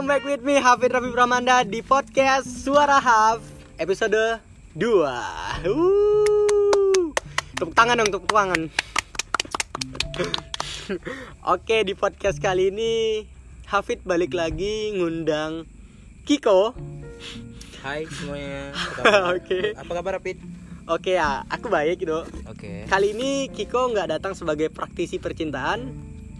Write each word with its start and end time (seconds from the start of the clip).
Welcome 0.00 0.16
back 0.16 0.24
with 0.24 0.40
me 0.40 0.56
Hafid 0.56 0.96
Rafi 0.96 1.12
Pramanda 1.12 1.60
di 1.60 1.84
podcast 1.84 2.48
Suara 2.48 2.96
Haf 2.96 3.44
episode 3.76 4.40
2. 4.72 5.04
Uh. 5.04 7.12
Tepuk 7.60 7.76
tangan 7.76 8.00
dong, 8.00 8.08
tepuk 8.08 8.32
tangan. 8.32 8.64
Oke, 11.52 11.84
di 11.84 11.92
podcast 11.92 12.40
kali 12.40 12.72
ini 12.72 13.28
Hafid 13.68 14.00
balik 14.08 14.32
lagi 14.32 14.96
ngundang 14.96 15.68
Kiko. 16.24 16.72
Hai 17.84 18.08
semuanya. 18.08 18.72
Oke. 19.36 19.76
Apa 19.76 20.00
kabar 20.00 20.16
Pit? 20.24 20.40
Oke 20.88 21.20
ya, 21.20 21.44
aku 21.52 21.68
baik 21.68 22.00
gitu. 22.00 22.24
Oke. 22.48 22.88
Kali 22.88 23.12
ini 23.12 23.52
Kiko 23.52 23.92
nggak 23.92 24.16
datang 24.16 24.32
sebagai 24.32 24.72
praktisi 24.72 25.20
percintaan, 25.20 25.92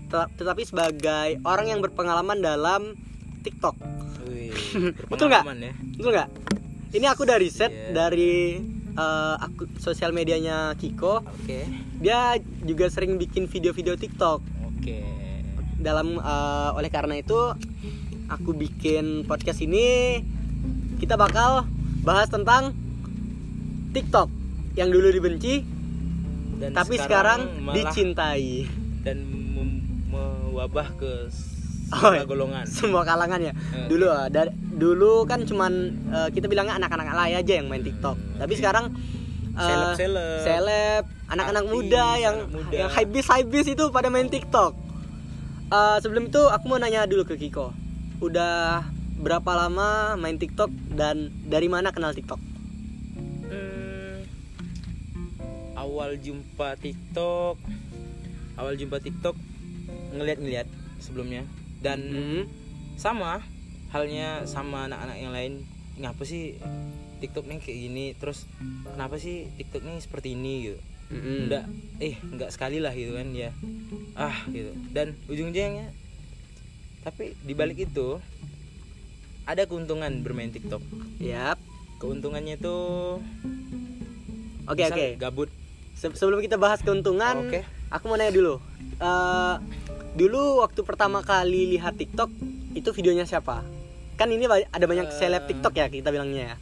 tet- 0.09 0.33
tetapi 0.41 0.65
sebagai 0.65 1.37
orang 1.45 1.77
yang 1.77 1.85
berpengalaman 1.85 2.41
dalam 2.41 2.97
TikTok. 3.41 3.75
Wih, 4.27 4.53
Betul 5.11 5.29
nggak? 5.29 5.45
ya. 5.47 5.73
Betul 5.95 6.10
nggak? 6.13 6.29
Ini 6.91 7.07
aku 7.07 7.23
dari 7.23 7.45
riset 7.45 7.71
Iya. 7.71 7.91
dari 7.93 8.59
eh, 8.91 9.35
aku 9.38 9.71
sosial 9.77 10.10
medianya 10.10 10.74
Kiko. 10.74 11.23
Oke. 11.23 11.65
Dia 11.99 12.35
juga 12.61 12.87
sering 12.87 13.16
bikin 13.16 13.46
video-video 13.46 13.95
TikTok. 13.95 14.41
Oke. 14.66 14.99
Dalam 15.77 16.15
eh, 16.15 16.71
oleh 16.73 16.88
karena 16.88 17.15
itu 17.15 17.38
aku 18.27 18.51
bikin 18.52 19.24
podcast 19.24 19.59
ini 19.59 20.21
kita 20.96 21.15
bakal 21.15 21.65
bahas 22.01 22.27
tentang 22.27 22.77
TikTok 23.91 24.29
yang 24.73 24.88
dulu 24.88 25.11
dibenci 25.11 25.66
Dan 26.57 26.71
tapi 26.73 26.95
sekarang, 26.95 27.41
malah- 27.61 27.74
dicintai. 27.74 28.68
dan 29.01 29.24
mewabah 30.07 30.93
ke 30.95 31.33
semua 31.91 32.15
iya. 32.15 32.24
golongan. 32.24 32.65
Semua 32.71 33.02
kalangan 33.02 33.41
ya. 33.43 33.52
Oke. 33.52 33.91
Dulu 33.91 34.07
ah, 34.07 34.27
dari 34.30 34.51
dulu 34.55 35.27
kan 35.27 35.43
cuman 35.43 35.73
eh, 36.15 36.29
kita 36.30 36.46
bilangnya 36.46 36.79
anak-anak 36.79 37.07
alay 37.10 37.35
aja 37.35 37.52
yang 37.59 37.66
main 37.66 37.83
TikTok. 37.83 38.16
Tapi 38.38 38.52
oke. 38.55 38.60
sekarang 38.63 38.85
eh, 39.59 39.66
Seleb-seleb. 39.66 40.41
seleb, 40.46 41.05
anak-anak 41.27 41.65
muda 41.66 42.07
yang 42.16 42.37
anak 42.46 42.55
muda. 42.55 42.77
yang 42.79 42.88
hypebeast 42.95 43.29
hypebeast 43.35 43.68
itu 43.74 43.85
pada 43.91 44.09
main 44.09 44.30
TikTok. 44.30 44.73
Eh, 45.71 45.99
sebelum 45.99 46.30
itu 46.30 46.43
aku 46.46 46.65
mau 46.71 46.79
nanya 46.79 47.11
dulu 47.11 47.27
ke 47.27 47.35
Kiko. 47.35 47.74
Udah 48.23 48.87
berapa 49.21 49.51
lama 49.52 50.15
main 50.15 50.38
TikTok 50.38 50.71
dan 50.95 51.35
dari 51.45 51.66
mana 51.66 51.91
kenal 51.91 52.15
TikTok? 52.15 52.38
Hmm, 53.51 54.24
awal 55.74 56.16
jumpa 56.23 56.79
TikTok, 56.79 57.59
awal 58.57 58.79
jumpa 58.79 59.02
TikTok 59.02 59.35
ngeliat-ngeliat 60.15 60.66
sebelumnya 61.02 61.43
dan 61.81 61.99
Hmm. 62.03 62.45
sama 62.95 63.41
halnya 63.89 64.45
sama 64.45 64.87
anak-anak 64.87 65.17
yang 65.17 65.31
lain 65.31 65.53
ngapa 65.97 66.23
sih 66.23 66.55
TikTok 67.19 67.45
nih 67.45 67.59
kayak 67.59 67.78
gini 67.81 68.05
terus 68.15 68.45
kenapa 68.87 69.17
sih 69.17 69.49
TikTok 69.55 69.83
nih 69.83 69.99
seperti 69.99 70.33
ini 70.33 70.55
gitu 70.65 70.79
Mm-mm. 71.11 71.39
enggak 71.45 71.65
eh 71.99 72.15
enggak 72.23 72.51
sekali 72.51 72.79
lah 72.79 72.93
gitu 72.93 73.13
kan 73.13 73.29
ya 73.31 73.51
ah 74.15 74.37
gitu 74.47 74.71
dan 74.91 75.19
ujung-ujungnya 75.27 75.91
tapi 77.01 77.35
di 77.37 77.53
balik 77.53 77.83
itu 77.83 78.21
ada 79.43 79.65
keuntungan 79.65 80.21
bermain 80.21 80.49
TikTok 80.49 80.85
Yap. 81.19 81.59
keuntungannya 81.97 82.55
itu 82.55 82.77
Oke 84.65 84.81
misal 84.81 84.95
oke. 84.95 85.07
gabut 85.17 85.51
Se- 85.93 86.15
Sebelum 86.15 86.39
kita 86.39 86.57
bahas 86.57 86.79
keuntungan, 86.79 87.45
Oke. 87.45 87.61
Aku 87.91 88.05
mau 88.06 88.15
nanya 88.15 88.31
dulu. 88.31 88.55
Eh, 88.97 89.55
dulu 90.12 90.43
waktu 90.59 90.81
pertama 90.81 91.21
kali 91.21 91.71
lihat 91.71 91.95
TikTok 91.95 92.31
itu 92.73 92.89
videonya 92.91 93.25
siapa? 93.25 93.62
Kan 94.15 94.28
ini 94.28 94.45
ada 94.47 94.84
banyak 94.84 95.06
Eh, 95.06 95.12
seleb 95.12 95.45
TikTok 95.45 95.75
ya 95.75 95.87
kita 95.87 96.09
bilangnya 96.09 96.55
ya. 96.55 96.56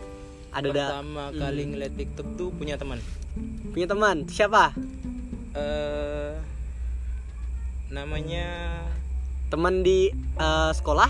Ada 0.48 0.66
da- 0.66 0.90
pertama 0.96 1.24
Hmm. 1.28 1.38
kali 1.38 1.62
ngeliat 1.66 1.94
TikTok 1.94 2.28
tuh 2.34 2.48
punya 2.50 2.74
teman 2.74 2.98
punya 3.68 3.84
teman 3.86 4.24
siapa? 4.26 4.72
eh 5.50 6.32
namanya 7.88 8.46
Teman 9.48 9.80
di 9.80 10.08
eh, 10.12 10.72
sekolah? 10.72 11.08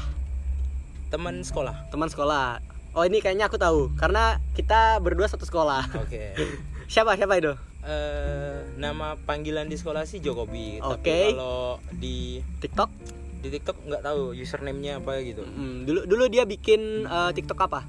teman 1.09 1.41
sekolah 1.41 1.89
Teman 1.89 2.07
sekolah. 2.07 2.61
Oh 2.93 3.03
ini 3.03 3.19
kayaknya 3.19 3.47
aku 3.47 3.57
tahu 3.57 3.95
karena 3.95 4.43
kita 4.53 4.99
berdua 4.99 5.25
satu 5.25 5.43
sekolah. 5.43 5.87
oke 5.97 6.23
siapa 6.93 7.15
siapa 7.15 7.35
itu? 7.37 7.55
Eh 7.89 8.57
nama 8.77 9.17
panggilan 9.19 9.65
di 9.65 9.75
sekolah 9.75 10.05
sih 10.05 10.21
Jokobi. 10.21 10.77
Oke. 10.79 11.01
Tapi 11.01 11.33
kalau 11.33 11.61
di 11.91 12.17
TikTok? 12.61 12.91
di 13.39 13.55
TikTok 13.55 13.87
nggak 13.87 14.03
tahu 14.03 14.35
username-nya 14.35 14.99
apa 14.99 15.23
gitu. 15.23 15.47
Hmm, 15.47 15.87
dulu 15.87 16.03
dulu 16.05 16.25
dia 16.27 16.43
bikin 16.43 17.07
eh, 17.07 17.31
TikTok 17.33 17.61
apa? 17.63 17.87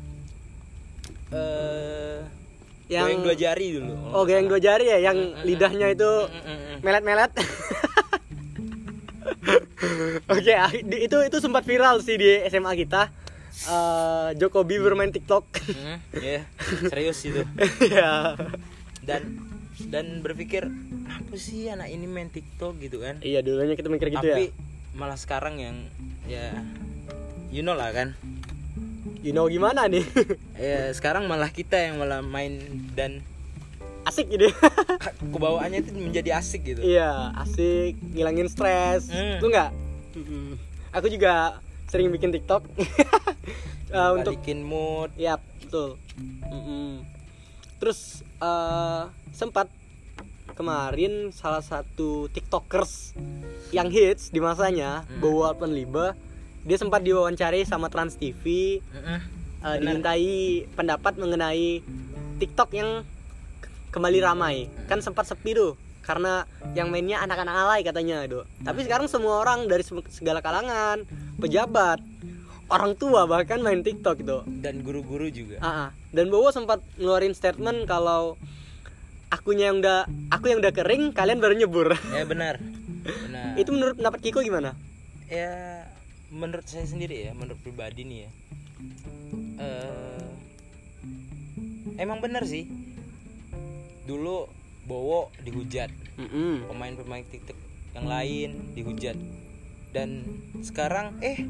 Eh 1.29 2.21
Yang 2.85 3.05
goyang 3.05 3.21
dua 3.21 3.35
jari 3.35 3.67
dulu. 3.73 3.93
Oh, 4.13 4.23
goyang 4.23 4.45
dua 4.45 4.57
jari 4.57 4.85
ya 4.87 4.97
yang 5.03 5.17
lidahnya 5.43 5.89
itu 5.89 6.09
melet-melet. 6.81 7.33
Oke, 10.29 10.53
ah, 10.53 10.69
di- 10.69 11.01
itu 11.05 11.17
itu 11.19 11.37
sempat 11.39 11.66
viral 11.66 12.01
sih 12.01 12.17
di 12.17 12.29
SMA 12.45 12.73
kita. 12.77 13.09
Eh 13.66 14.29
Jokobi 14.37 14.77
bermain 14.77 15.09
TikTok. 15.09 15.45
Mm, 15.66 15.97
ya, 16.13 16.41
serius 16.87 17.19
itu. 17.25 17.41
ya. 17.93 18.37
Dan 19.01 19.48
dan 19.88 20.19
berpikir 20.19 20.67
apa 21.07 21.35
sih 21.40 21.72
anak 21.72 21.88
ini 21.88 22.06
main 22.06 22.28
TikTok 22.28 22.75
gitu 22.84 23.00
kan? 23.00 23.23
Iya, 23.23 23.40
dulunya 23.40 23.79
kita 23.79 23.88
mikir 23.88 24.12
gitu 24.12 24.19
Tapi 24.19 24.51
ya. 24.51 24.56
malah 24.97 25.16
sekarang 25.16 25.62
yang 25.63 25.75
ya 26.28 26.51
you 27.53 27.63
know 27.63 27.78
lah 27.78 27.95
kan. 27.95 28.19
You 29.23 29.31
know 29.31 29.47
gimana 29.47 29.88
nih? 29.88 30.03
Ya 30.59 30.91
sekarang 30.91 31.31
malah 31.31 31.47
kita 31.56 31.79
yang 31.79 32.03
malah 32.03 32.19
main 32.19 32.59
dan 33.00 33.23
asik 34.03 34.28
gitu. 34.28 34.51
kebawaannya 35.34 35.88
itu 35.88 35.91
menjadi 35.96 36.35
asik 36.35 36.67
gitu. 36.75 36.84
iya, 36.84 37.31
asik, 37.40 37.96
ngilangin 38.11 38.51
stres. 38.51 39.07
Hmm. 39.07 39.40
Lu 39.40 39.47
nggak? 39.47 39.72
Aku 40.91 41.07
juga 41.07 41.63
sering 41.88 42.11
bikin 42.11 42.35
TikTok. 42.35 42.67
Eh, 43.90 44.11
untuk 44.13 44.38
Balikin 44.38 44.61
mood. 44.61 45.09
Yap, 45.17 45.41
betul. 45.66 45.97
Mm-mm. 46.46 47.01
Terus 47.79 48.22
eh, 48.23 49.03
sempat 49.31 49.72
kemarin 50.53 51.31
salah 51.31 51.63
satu 51.63 52.28
tiktokers 52.29 53.16
yang 53.72 53.88
hits 53.88 54.28
di 54.29 54.44
masanya, 54.44 55.07
Mm. 55.07 55.23
Bowo 55.23 55.47
Alpenliebe, 55.47 56.12
dia 56.67 56.75
sempat 56.75 57.00
diwawancari 57.00 57.63
sama 57.63 57.88
Trans 57.88 58.19
TV, 58.19 58.78
eh, 58.78 59.19
Benar. 59.63 59.79
dimintai 59.79 60.35
pendapat 60.75 61.16
mengenai 61.16 61.79
TikTok 62.40 62.69
yang 62.75 63.07
kembali 63.90 64.19
ramai. 64.19 64.67
Kan 64.91 65.00
sempat 65.00 65.31
sepi 65.31 65.56
tuh 65.56 65.73
karena 66.03 66.44
yang 66.73 66.90
mainnya 66.90 67.22
anak-anak 67.22 67.56
alay 67.56 67.81
katanya 67.85 68.25
itu. 68.25 68.41
Tapi 68.66 68.81
sekarang 68.81 69.06
semua 69.06 69.40
orang 69.40 69.69
dari 69.69 69.85
segala 70.09 70.41
kalangan, 70.41 71.06
pejabat, 71.38 72.01
orang 72.69 72.93
tua 72.95 73.25
bahkan 73.25 73.59
main 73.59 73.81
TikTok 73.81 74.21
itu. 74.21 74.37
Dan 74.61 74.85
guru-guru 74.85 75.27
juga. 75.29 75.57
Ah. 75.59 75.89
dan 76.09 76.29
Bowo 76.29 76.49
sempat 76.49 76.81
ngeluarin 76.97 77.33
statement 77.33 77.85
kalau 77.85 78.37
akunya 79.29 79.69
yang 79.69 79.81
udah 79.81 80.05
aku 80.29 80.49
yang 80.49 80.61
udah 80.61 80.73
kering, 80.73 81.13
kalian 81.13 81.37
baru 81.37 81.53
nyebur. 81.53 81.93
Ya 82.13 82.25
benar. 82.31 82.57
Benar. 83.05 83.57
Itu 83.57 83.73
menurut 83.73 83.97
pendapat 83.97 84.19
Kiko 84.21 84.41
gimana? 84.41 84.73
ya 85.29 85.85
menurut 86.33 86.66
saya 86.66 86.89
sendiri 86.89 87.29
ya, 87.29 87.37
menurut 87.37 87.61
pribadi 87.61 88.01
nih 88.01 88.19
ya. 88.25 88.29
eh 89.61 90.25
emang 92.01 92.17
benar 92.17 92.41
sih. 92.49 92.66
Dulu 94.09 94.49
Bowo 94.89 95.29
dihujat, 95.45 95.93
pemain-pemain 96.66 97.21
TikTok 97.29 97.53
yang 97.93 98.09
lain 98.09 98.49
dihujat. 98.73 99.13
Dan 99.90 100.26
sekarang 100.62 101.18
eh 101.26 101.46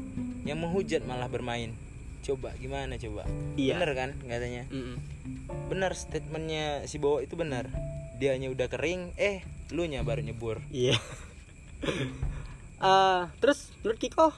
yang 0.48 0.60
menghujat 0.60 1.04
malah 1.04 1.28
bermain. 1.28 1.76
Coba 2.24 2.52
gimana 2.60 3.00
coba? 3.00 3.24
Iya. 3.56 3.80
Bener 3.80 3.92
kan 3.96 4.10
katanya? 4.24 4.62
Mm-mm. 4.68 4.96
Benar 5.72 5.96
statementnya 5.96 6.84
si 6.84 7.00
Bowo 7.00 7.24
itu 7.24 7.36
benar. 7.36 7.68
Dianya 8.20 8.52
udah 8.52 8.68
kering, 8.68 9.16
eh 9.16 9.40
lu 9.72 9.88
nya 9.88 10.04
baru 10.04 10.20
nyebur. 10.20 10.60
Iya. 10.68 10.96
Eh, 12.80 13.22
terus 13.44 13.76
menurut 13.84 14.00
Kiko 14.00 14.32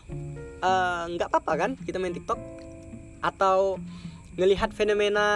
eh, 0.66 1.02
nggak 1.14 1.30
apa-apa 1.30 1.52
kan 1.54 1.70
kita 1.78 2.02
main 2.02 2.10
TikTok 2.10 2.42
atau 3.22 3.78
ngelihat 4.34 4.74
fenomena 4.74 5.26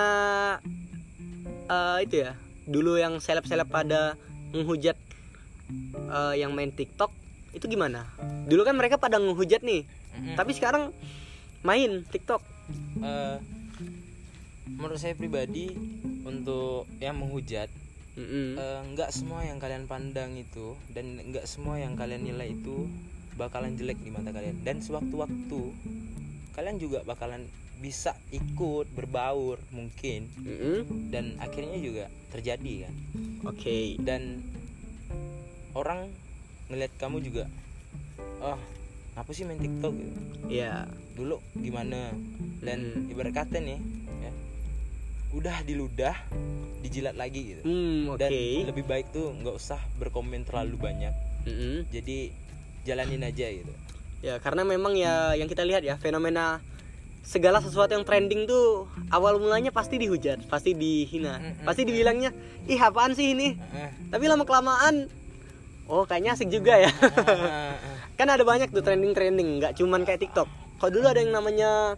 eh, 1.71 1.99
itu 2.03 2.27
ya 2.27 2.35
dulu 2.67 2.99
yang 2.99 3.23
seleb-seleb 3.23 3.71
pada 3.71 4.19
menghujat 4.51 4.99
eh, 6.11 6.35
yang 6.35 6.51
main 6.51 6.75
TikTok 6.75 7.15
itu 7.57 7.67
gimana? 7.73 8.05
Dulu 8.45 8.63
kan 8.63 8.77
mereka 8.77 9.01
pada 9.01 9.17
menghujat 9.17 9.65
nih, 9.65 9.89
Mm-mm. 9.89 10.37
tapi 10.37 10.53
sekarang 10.53 10.93
main 11.65 12.05
TikTok. 12.13 12.45
Eh, 13.01 13.37
menurut 14.77 15.01
saya 15.01 15.17
pribadi 15.17 15.73
untuk 16.27 16.85
yang 17.01 17.17
menghujat 17.17 17.73
Mm-mm. 18.19 18.61
eh, 18.61 18.81
nggak 18.93 19.11
semua 19.15 19.47
yang 19.47 19.57
kalian 19.57 19.89
pandang 19.89 20.37
itu 20.37 20.77
dan 20.93 21.23
nggak 21.33 21.47
semua 21.49 21.81
yang 21.81 21.95
kalian 21.95 22.27
nilai 22.27 22.53
itu 22.53 22.91
bakalan 23.39 23.77
jelek 23.77 24.01
di 24.01 24.11
mata 24.11 24.33
kalian 24.33 24.57
dan 24.65 24.81
sewaktu-waktu 24.81 25.63
kalian 26.57 26.77
juga 26.81 27.05
bakalan 27.05 27.45
bisa 27.77 28.17
ikut 28.33 28.89
berbaur 28.97 29.61
mungkin 29.71 30.27
Mm-mm. 30.41 31.13
dan 31.13 31.37
akhirnya 31.39 31.77
juga 31.77 32.05
terjadi 32.33 32.89
kan 32.89 32.95
Oke. 33.47 34.01
dan 34.01 34.41
orang 35.77 36.09
ngelihat 36.67 36.93
kamu 36.97 37.21
juga 37.21 37.45
oh 38.41 38.59
apa 39.15 39.31
sih 39.31 39.43
main 39.43 39.57
TikTok 39.57 39.93
gitu 39.93 40.21
Ya. 40.49 40.85
dulu 41.13 41.41
gimana 41.55 42.13
dan 42.61 42.79
Mm. 42.99 43.11
ibarat 43.11 43.33
kata 43.35 43.59
nih 43.59 43.81
ya 44.21 44.31
udah 45.33 45.57
diludah 45.63 46.15
dijilat 46.79 47.15
lagi 47.15 47.41
gitu 47.51 47.63
Hmm, 47.63 48.09
oke. 48.09 48.21
dan 48.21 48.31
lebih 48.65 48.85
baik 48.85 49.11
tuh 49.11 49.33
nggak 49.33 49.55
usah 49.55 49.81
berkomen 49.97 50.43
terlalu 50.43 50.77
banyak 50.77 51.15
Mm-mm. 51.45 51.89
jadi 51.89 52.31
jalanin 52.83 53.23
aja 53.23 53.49
gitu 53.49 53.73
Ya, 54.19 54.41
karena 54.41 54.65
memang 54.65 54.97
ya 54.97 55.33
yang 55.33 55.47
kita 55.47 55.61
lihat 55.63 55.83
ya 55.83 55.97
fenomena 55.97 56.59
segala 57.23 57.61
sesuatu 57.61 57.93
yang 57.93 58.03
trending 58.03 58.45
tuh 58.45 58.89
awal 59.09 59.37
mulanya 59.37 59.69
pasti 59.69 59.99
dihujat, 59.99 60.47
pasti 60.47 60.73
dihina, 60.73 61.37
Mm-mm. 61.37 61.63
pasti 61.63 61.85
dibilangnya, 61.85 62.33
"Ih, 62.65 62.81
apaan 62.81 63.13
sih 63.13 63.35
ini?" 63.35 63.55
Tapi 64.09 64.25
lama 64.25 64.43
kelamaan 64.43 65.07
oh, 65.87 66.05
kayaknya 66.05 66.35
asik 66.35 66.51
juga 66.51 66.79
ya. 66.79 66.91
kan 68.19 68.29
ada 68.29 68.43
banyak 68.43 68.73
tuh 68.73 68.83
trending-trending, 68.83 69.61
nggak 69.63 69.73
cuman 69.79 70.03
kayak 70.03 70.27
TikTok. 70.27 70.49
Kalau 70.77 70.91
dulu 70.93 71.07
ada 71.09 71.21
yang 71.21 71.33
namanya 71.33 71.97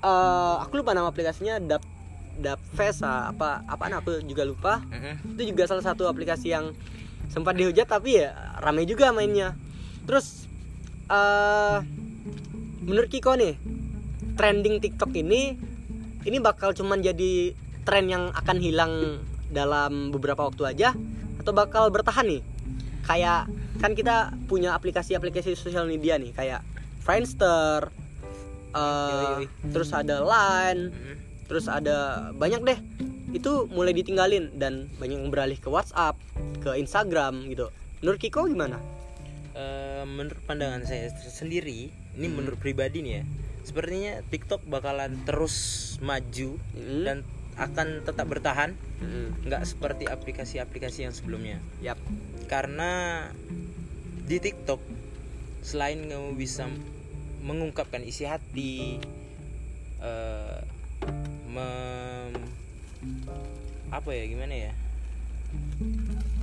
eh 0.00 0.54
aku 0.64 0.80
lupa 0.80 0.96
nama 0.96 1.12
aplikasinya 1.12 1.60
Dap 1.60 1.84
Dap 2.40 2.56
Face 2.72 3.04
ah, 3.04 3.28
apa 3.28 3.60
apaan 3.68 3.92
aku 3.92 4.24
juga 4.24 4.48
lupa. 4.48 4.80
Mm-mm. 4.88 5.36
Itu 5.36 5.52
juga 5.52 5.68
salah 5.68 5.84
satu 5.84 6.08
aplikasi 6.08 6.56
yang 6.56 6.72
sempat 7.28 7.54
dihujat 7.54 7.84
tapi 7.84 8.24
ya 8.24 8.32
rame 8.64 8.88
juga 8.88 9.12
mainnya. 9.12 9.52
Terus 10.08 10.48
eh 11.12 11.78
menurut 12.80 13.12
Kiko 13.12 13.36
nih, 13.36 13.60
trending 14.40 14.80
TikTok 14.80 15.12
ini 15.12 15.60
ini 16.24 16.36
bakal 16.40 16.72
cuman 16.72 17.04
jadi 17.04 17.52
tren 17.84 18.08
yang 18.08 18.32
akan 18.32 18.56
hilang 18.60 18.92
dalam 19.52 20.14
beberapa 20.14 20.48
waktu 20.48 20.62
aja 20.68 20.88
atau 21.40 21.52
bakal 21.52 21.92
bertahan 21.92 22.24
nih? 22.24 22.42
Kayak 23.10 23.50
kan 23.82 23.92
kita 23.92 24.16
punya 24.46 24.70
aplikasi-aplikasi 24.72 25.58
sosial 25.58 25.84
media 25.84 26.14
nih 26.14 26.30
kayak 26.30 26.62
Friendster, 27.02 27.90
yoi. 28.70 29.46
terus 29.66 29.90
ada 29.90 30.22
Line, 30.22 30.82
Mm. 30.88 31.16
terus 31.44 31.66
ada 31.66 31.96
banyak 32.32 32.62
deh 32.62 32.78
itu 33.30 33.66
mulai 33.66 33.90
ditinggalin 33.90 34.54
dan 34.54 34.86
banyak 34.96 35.18
yang 35.18 35.26
beralih 35.28 35.56
ke 35.56 35.66
WhatsApp 35.66 36.14
ke 36.60 36.74
Instagram 36.76 37.46
gitu 37.46 37.70
menurut 37.98 38.18
Kiko 38.18 38.46
gimana 38.46 38.78
Eh, 39.50 40.06
menurut 40.06 40.38
pandangan 40.46 40.86
saya 40.86 41.10
sendiri 41.10 41.90
ini 41.90 42.26
Hmm. 42.28 42.38
menurut 42.38 42.56
pribadi 42.56 43.02
nih 43.02 43.12
ya 43.12 43.22
sepertinya 43.60 44.22
TikTok 44.24 44.62
bakalan 44.64 45.18
terus 45.24 45.56
maju 45.98 46.54
Mm. 46.72 47.02
dan 47.02 47.16
akan 47.56 48.02
tetap 48.02 48.26
bertahan 48.26 48.74
Mm. 49.00 49.48
nggak 49.48 49.62
seperti 49.64 50.04
aplikasi-aplikasi 50.04 51.08
yang 51.08 51.14
sebelumnya 51.14 51.56
Yap. 51.80 51.96
karena 52.46 53.24
di 54.22 54.36
TikTok 54.36 54.76
selain 55.60 56.04
kamu 56.04 56.34
bisa 56.34 56.68
mengungkapkan 57.40 58.00
isi 58.00 58.24
hati 58.24 59.00
eh, 59.98 60.58
mem- 61.46 62.48
apa 63.90 64.10
ya 64.10 64.24
gimana 64.26 64.54
ya 64.60 64.72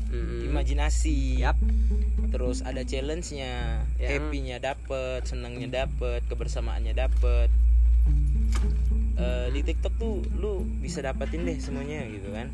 Mm. 0.07 0.50
imajinasi 0.50 1.39
Yap. 1.39 1.57
terus 2.27 2.60
ada 2.62 2.81
challenge-nya 2.81 3.86
Ya. 3.95 4.07
happy-nya 4.10 4.57
dapet 4.57 5.24
senangnya 5.24 5.86
dapet 5.86 6.25
kebersamaannya 6.25 6.92
dapet 6.92 7.48
di 9.57 9.65
TikTok 9.65 9.94
tuh 9.98 10.21
lu 10.38 10.62
bisa 10.77 11.01
dapetin 11.01 11.42
deh 11.42 11.57
semuanya 11.57 12.06
gitu 12.06 12.30
kan 12.30 12.54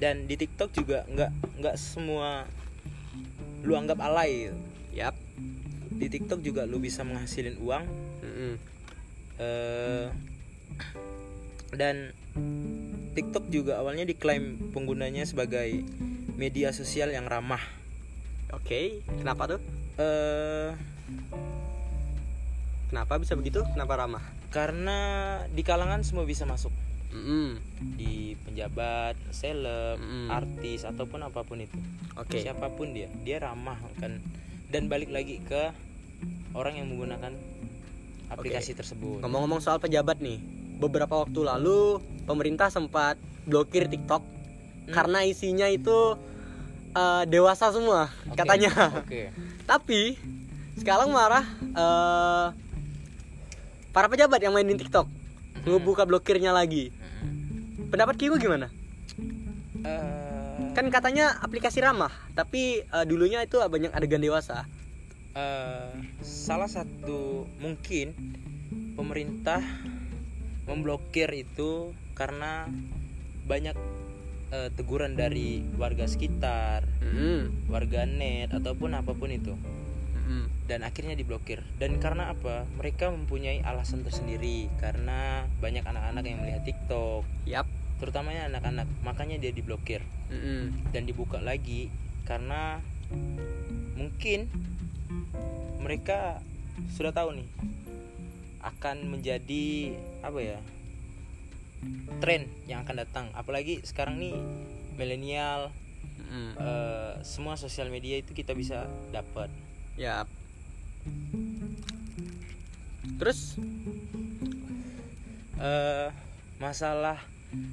dan 0.00 0.24
di 0.24 0.40
TikTok 0.40 0.72
juga 0.72 1.04
nggak 1.04 1.60
nggak 1.60 1.76
semua 1.76 2.48
lu 3.60 3.76
anggap 3.76 4.00
alay 4.00 4.48
gitu. 4.48 4.56
Yap. 4.96 5.12
di 5.92 6.08
TikTok 6.08 6.40
juga 6.40 6.64
lu 6.64 6.80
bisa 6.80 7.04
menghasilin 7.04 7.60
uang 7.60 7.84
Mm-mm. 8.24 8.52
eh 9.36 10.08
dan 11.76 12.16
TikTok 13.12 13.52
juga 13.52 13.84
awalnya 13.84 14.08
diklaim 14.08 14.72
penggunanya 14.72 15.28
sebagai 15.28 15.84
media 16.40 16.72
sosial 16.72 17.12
yang 17.12 17.28
ramah 17.28 17.60
Oke, 18.52 19.00
kenapa 19.20 19.56
tuh? 19.56 19.60
eh 20.00 20.72
Kenapa 22.92 23.16
bisa 23.16 23.32
begitu? 23.32 23.64
Kenapa 23.72 23.96
ramah? 24.04 24.20
Karena 24.52 24.98
di 25.48 25.64
kalangan 25.64 26.04
semua 26.04 26.22
bisa 26.22 26.44
masuk 26.44 26.70
Mm-mm. 27.12 27.56
di 27.96 28.36
penjabat, 28.40 29.16
seleb, 29.32 29.96
Mm. 29.96 30.28
artis 30.28 30.84
ataupun 30.84 31.24
apa 31.24 31.40
pun 31.42 31.60
itu. 31.60 31.76
Oke. 32.16 32.40
Siapa 32.40 32.68
pun 32.68 32.92
dia, 32.92 33.08
dia 33.20 33.36
ramah 33.36 33.76
kan. 33.96 34.16
Dan 34.68 34.88
balik 34.88 35.08
lagi 35.08 35.40
ke 35.40 35.72
orang 36.52 36.76
yang 36.76 36.88
menggunakan 36.88 37.32
aplikasi 38.28 38.72
tersebut. 38.72 39.20
Ngomong-ngomong 39.20 39.60
soal 39.60 39.76
pejabat 39.76 40.20
nih, 40.20 40.40
beberapa 40.76 41.20
waktu 41.20 41.40
lalu 41.42 42.00
pemerintah 42.24 42.72
sempat 42.72 43.16
blokir 43.44 43.88
TikTok 43.88 44.24
Hmm. 44.82 44.90
karena 44.90 45.22
isinya 45.22 45.68
itu 45.68 46.16
eh, 46.92 47.24
dewasa 47.24 47.70
semua 47.70 48.10
Oke, 48.26 48.36
katanya. 48.36 48.72
Oke. 48.98 49.30
Tapi 49.70 50.16
sekarang 50.74 51.08
marah 51.08 51.44
eh, 51.60 52.46
para 53.92 54.08
pejabat 54.08 54.40
yang 54.40 54.56
mainin 54.56 54.80
TikTok 54.80 55.06
ngebuka 55.62 56.08
blokirnya 56.08 56.50
lagi. 56.50 56.90
Mm. 56.90 57.92
Pendapat 57.92 58.16
Kiko 58.16 58.40
gimana? 58.40 58.72
Eh, 59.84 60.72
Kan 60.72 60.88
katanya 60.88 61.36
aplikasi 61.38 61.84
ramah, 61.84 62.10
tapi 62.32 62.80
eh, 62.82 63.04
dulunya 63.04 63.44
itu 63.44 63.60
banyak 63.60 63.92
adegan 63.92 64.24
dewasa. 64.24 64.64
eh, 65.32 65.92
salah 66.20 66.68
satu 66.68 67.48
mungkin 67.56 68.12
pemerintah 68.92 69.60
memblokir 70.68 71.28
itu 71.32 71.92
karena 72.12 72.68
banyak 73.44 73.76
eh, 74.52 74.68
teguran 74.72 75.16
dari 75.16 75.64
warga 75.76 76.04
sekitar, 76.04 76.84
Mm-mm. 77.00 77.68
warga 77.68 78.04
net 78.04 78.52
ataupun 78.52 78.92
apa 78.92 79.12
pun 79.12 79.28
itu. 79.32 79.52
Dan 80.70 80.86
akhirnya 80.86 81.18
diblokir 81.18 81.60
dan 81.76 81.98
karena 81.98 82.30
apa 82.32 82.64
mereka 82.78 83.10
mempunyai 83.10 83.60
alasan 83.66 84.06
tersendiri 84.06 84.70
karena 84.78 85.44
banyak 85.58 85.82
anak-anak 85.82 86.22
yang 86.22 86.38
melihat 86.38 86.62
TikTok 86.64 87.26
Yap. 87.44 87.66
terutamanya 87.98 88.46
anak-anak 88.46 88.86
makanya 89.02 89.42
dia 89.42 89.50
diblokir 89.50 90.00
Mm-mm. 90.30 90.94
dan 90.94 91.02
dibuka 91.04 91.42
lagi 91.42 91.90
karena 92.24 92.78
mungkin 93.98 94.46
mereka 95.82 96.38
sudah 96.94 97.10
tahu 97.10 97.42
nih 97.42 97.48
akan 98.62 99.10
menjadi 99.10 99.98
apa 100.22 100.38
ya 100.40 100.58
tren 102.22 102.46
yang 102.70 102.86
akan 102.86 103.02
datang 103.02 103.26
apalagi 103.34 103.82
sekarang 103.82 104.22
nih 104.22 104.38
milenial 104.94 105.74
Mm-mm. 106.30 106.54
eh, 106.54 107.12
semua 107.26 107.58
sosial 107.58 107.90
media 107.90 108.22
itu 108.22 108.30
kita 108.30 108.54
bisa 108.54 108.86
dapat 109.10 109.50
Yap. 109.98 110.30
Terus 113.18 113.56
eh 115.62 116.08
masalah 116.58 117.18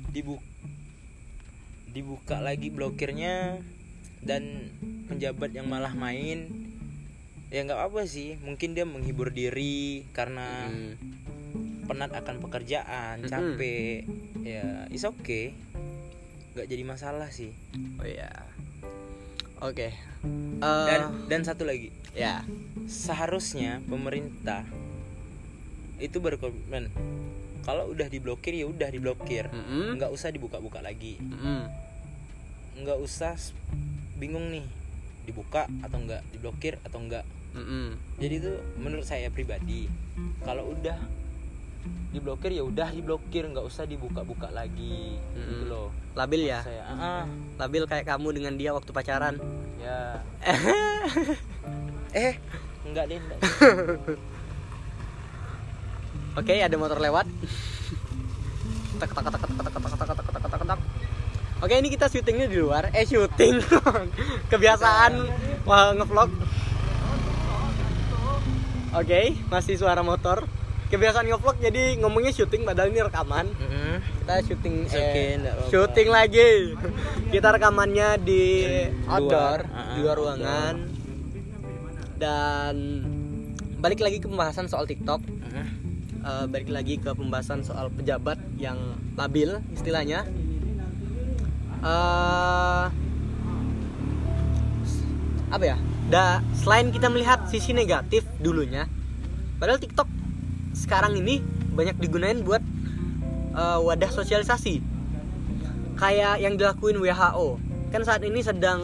dibuka 0.09 0.45
dibuka 1.89 2.37
lagi 2.37 2.69
blokirnya 2.69 3.57
dan 4.21 4.69
penjabat 5.09 5.49
yang 5.57 5.65
malah 5.65 5.97
main 5.97 6.45
ya 7.49 7.65
nggak 7.65 7.81
apa 7.81 8.05
sih 8.05 8.37
mungkin 8.45 8.77
dia 8.77 8.85
menghibur 8.85 9.33
diri 9.33 10.05
karena 10.13 10.69
Mm. 10.69 10.93
penat 11.89 12.13
akan 12.13 12.37
pekerjaan 12.37 13.25
Mm-mm. 13.25 13.31
capek 13.33 14.05
ya 14.45 14.85
is 14.93 15.01
okay 15.01 15.57
nggak 16.53 16.69
jadi 16.69 16.83
masalah 16.85 17.33
sih 17.33 17.49
Oh 17.97 18.05
ya. 18.05 18.29
Oke. 19.59 19.91
Eh, 19.91 20.85
dan 20.87 21.27
dan 21.31 21.41
satu 21.43 21.63
lagi 21.63 21.91
ya. 22.11 22.43
seharusnya 22.87 23.79
pemerintah 23.87 24.63
itu 25.99 26.19
berkomitmen 26.19 26.91
kalau 27.63 27.91
udah 27.91 28.07
diblokir 28.07 28.55
ya 28.55 28.67
udah 28.67 28.87
diblokir 28.87 29.47
Mm-mm. 29.51 29.95
nggak 29.99 30.11
usah 30.11 30.31
dibuka-buka 30.31 30.79
lagi 30.79 31.19
Mm-mm. 31.19 31.67
nggak 32.83 32.99
usah 32.99 33.35
bingung 34.15 34.51
nih 34.51 34.63
dibuka 35.23 35.67
atau 35.83 35.99
enggak 35.99 36.23
diblokir 36.31 36.79
atau 36.83 36.99
enggak 36.99 37.23
Mm-mm. 37.55 37.95
jadi 38.19 38.33
itu 38.39 38.51
menurut 38.79 39.07
saya 39.07 39.27
pribadi 39.27 39.87
kalau 40.43 40.71
udah 40.71 40.99
diblokir 42.09 42.51
ya 42.51 42.65
udah 42.65 42.89
diblokir 42.89 43.45
nggak 43.45 43.61
usah 43.61 43.85
dibuka-buka 43.85 44.49
lagi 44.49 45.21
gitu 45.37 45.65
Mm-mm. 45.65 45.69
loh 45.69 45.87
Labil 46.17 46.49
ya. 46.49 46.59
saya 46.65 46.83
ah, 46.89 47.23
Labil 47.61 47.85
kayak 47.85 48.09
kamu 48.09 48.33
dengan 48.33 48.53
dia 48.57 48.73
waktu 48.73 48.89
pacaran. 48.89 49.37
ya 49.79 50.19
eh 52.17 52.33
enggak 52.83 53.05
deh 53.07 53.19
enggak. 53.21 53.39
Oke, 56.35 56.53
ada 56.55 56.75
motor 56.75 56.97
lewat. 56.97 57.25
tak 58.99 59.09
tak 59.11 59.21
tak 59.23 59.31
tak 59.33 59.39
tak 59.39 59.49
tak 59.49 59.63
tak 59.63 59.71
tak 59.71 59.97
tak 59.99 60.15
tak 60.17 60.33
tak 60.39 60.49
tak 60.49 60.67
tak. 60.67 60.79
Oke, 61.59 61.73
ini 61.75 61.89
kita 61.91 62.05
syutingnya 62.07 62.47
di 62.47 62.57
luar. 62.57 62.87
Eh, 62.95 63.03
syuting. 63.03 63.59
Kebiasaan 64.51 65.13
wah 65.67 65.91
ngevlog. 65.91 66.31
Oke, 68.95 69.35
masih 69.51 69.75
suara 69.75 70.01
motor. 70.01 70.47
Kebiasaan 70.89 71.29
ngevlog 71.29 71.61
jadi 71.61 72.01
ngomongnya 72.01 72.33
syuting 72.33 72.65
padahal 72.65 72.89
ini 72.89 73.05
rekaman. 73.05 73.45
Mm-mm. 73.45 73.95
Kita 74.01 74.33
syuting 74.41 74.75
eh, 74.89 75.37
syuting 75.69 76.09
lagi. 76.09 76.73
Kita 77.29 77.53
rekamannya 77.53 78.17
di 78.17 78.65
Luar, 79.05 79.13
outdoor, 79.13 79.59
di 79.69 79.99
luar 80.01 80.17
outdoor. 80.17 80.17
ruangan. 80.17 80.75
Dan 82.17 82.75
balik 83.79 84.01
lagi 84.01 84.17
ke 84.17 84.25
pembahasan 84.25 84.65
soal 84.65 84.89
TikTok. 84.89 85.21
Eh, 86.19 86.45
balik 86.49 86.67
lagi 86.73 86.97
ke 86.99 87.13
pembahasan 87.13 87.61
soal 87.61 87.93
pejabat 87.93 88.41
yang 88.57 88.75
labil 89.13 89.61
istilahnya. 89.71 90.25
Eh, 91.79 92.85
apa 95.53 95.63
ya? 95.63 95.77
Da, 96.09 96.41
selain 96.57 96.89
kita 96.89 97.13
melihat 97.13 97.45
sisi 97.47 97.69
negatif 97.77 98.25
dulunya, 98.41 98.89
padahal 99.61 99.77
TikTok 99.77 100.09
sekarang 100.79 101.13
ini 101.13 101.43
banyak 101.69 101.99
digunain 101.99 102.39
buat 102.39 102.63
eh, 103.51 103.79
wadah 103.79 104.07
sosialisasi. 104.09 104.79
Kayak 105.95 106.39
yang 106.39 106.55
dilakuin 106.55 106.95
WHO. 106.95 107.59
Kan 107.91 108.01
saat 108.01 108.23
ini 108.23 108.39
sedang 108.39 108.79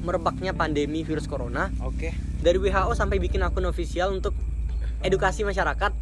merebaknya 0.00 0.50
pandemi 0.50 1.02
virus 1.02 1.26
corona. 1.26 1.68
Oke. 1.78 2.16
Dari 2.38 2.56
WHO 2.56 2.92
sampai 2.92 3.18
bikin 3.18 3.42
akun 3.42 3.66
ofisial 3.66 4.10
untuk 4.10 4.32
edukasi 5.00 5.44
masyarakat. 5.44 5.92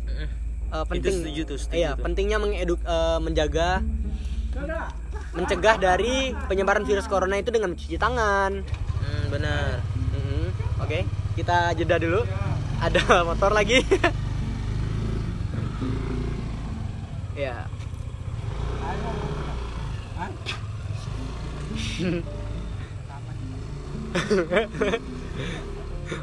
Eh, 0.71 0.85
penting 0.85 1.15
setuju 1.21 1.43
tuh, 1.45 1.55
setuju 1.57 1.75
iya 1.77 1.91
tuh. 1.95 2.03
pentingnya 2.03 2.35
mengeduk 2.37 2.83
eh, 2.83 3.19
menjaga 3.21 3.79
mencegah 5.33 5.77
dari 5.77 6.15
penyebaran 6.47 6.83
virus 6.83 7.07
corona 7.07 7.35
itu 7.35 7.51
dengan 7.51 7.71
mencuci 7.71 7.95
tangan 7.95 8.63
Hmm, 8.97 9.25
benar. 9.29 9.79
Mhm. 10.11 10.47
oke 10.81 10.99
kita 11.35 11.75
jeda 11.75 11.99
dulu 11.99 12.27
ada 12.81 13.03
motor 13.23 13.51
lagi 13.51 13.83
ya 17.35 17.65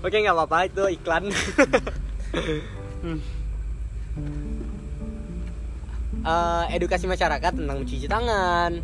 Oke 0.06 0.24
nggak 0.24 0.38
apa-apa 0.38 0.72
itu 0.72 0.84
iklan. 0.96 1.28
Eh, 6.22 6.66
edukasi 6.78 7.10
masyarakat 7.10 7.58
tentang 7.58 7.82
mencuci 7.82 8.06
tangan. 8.06 8.78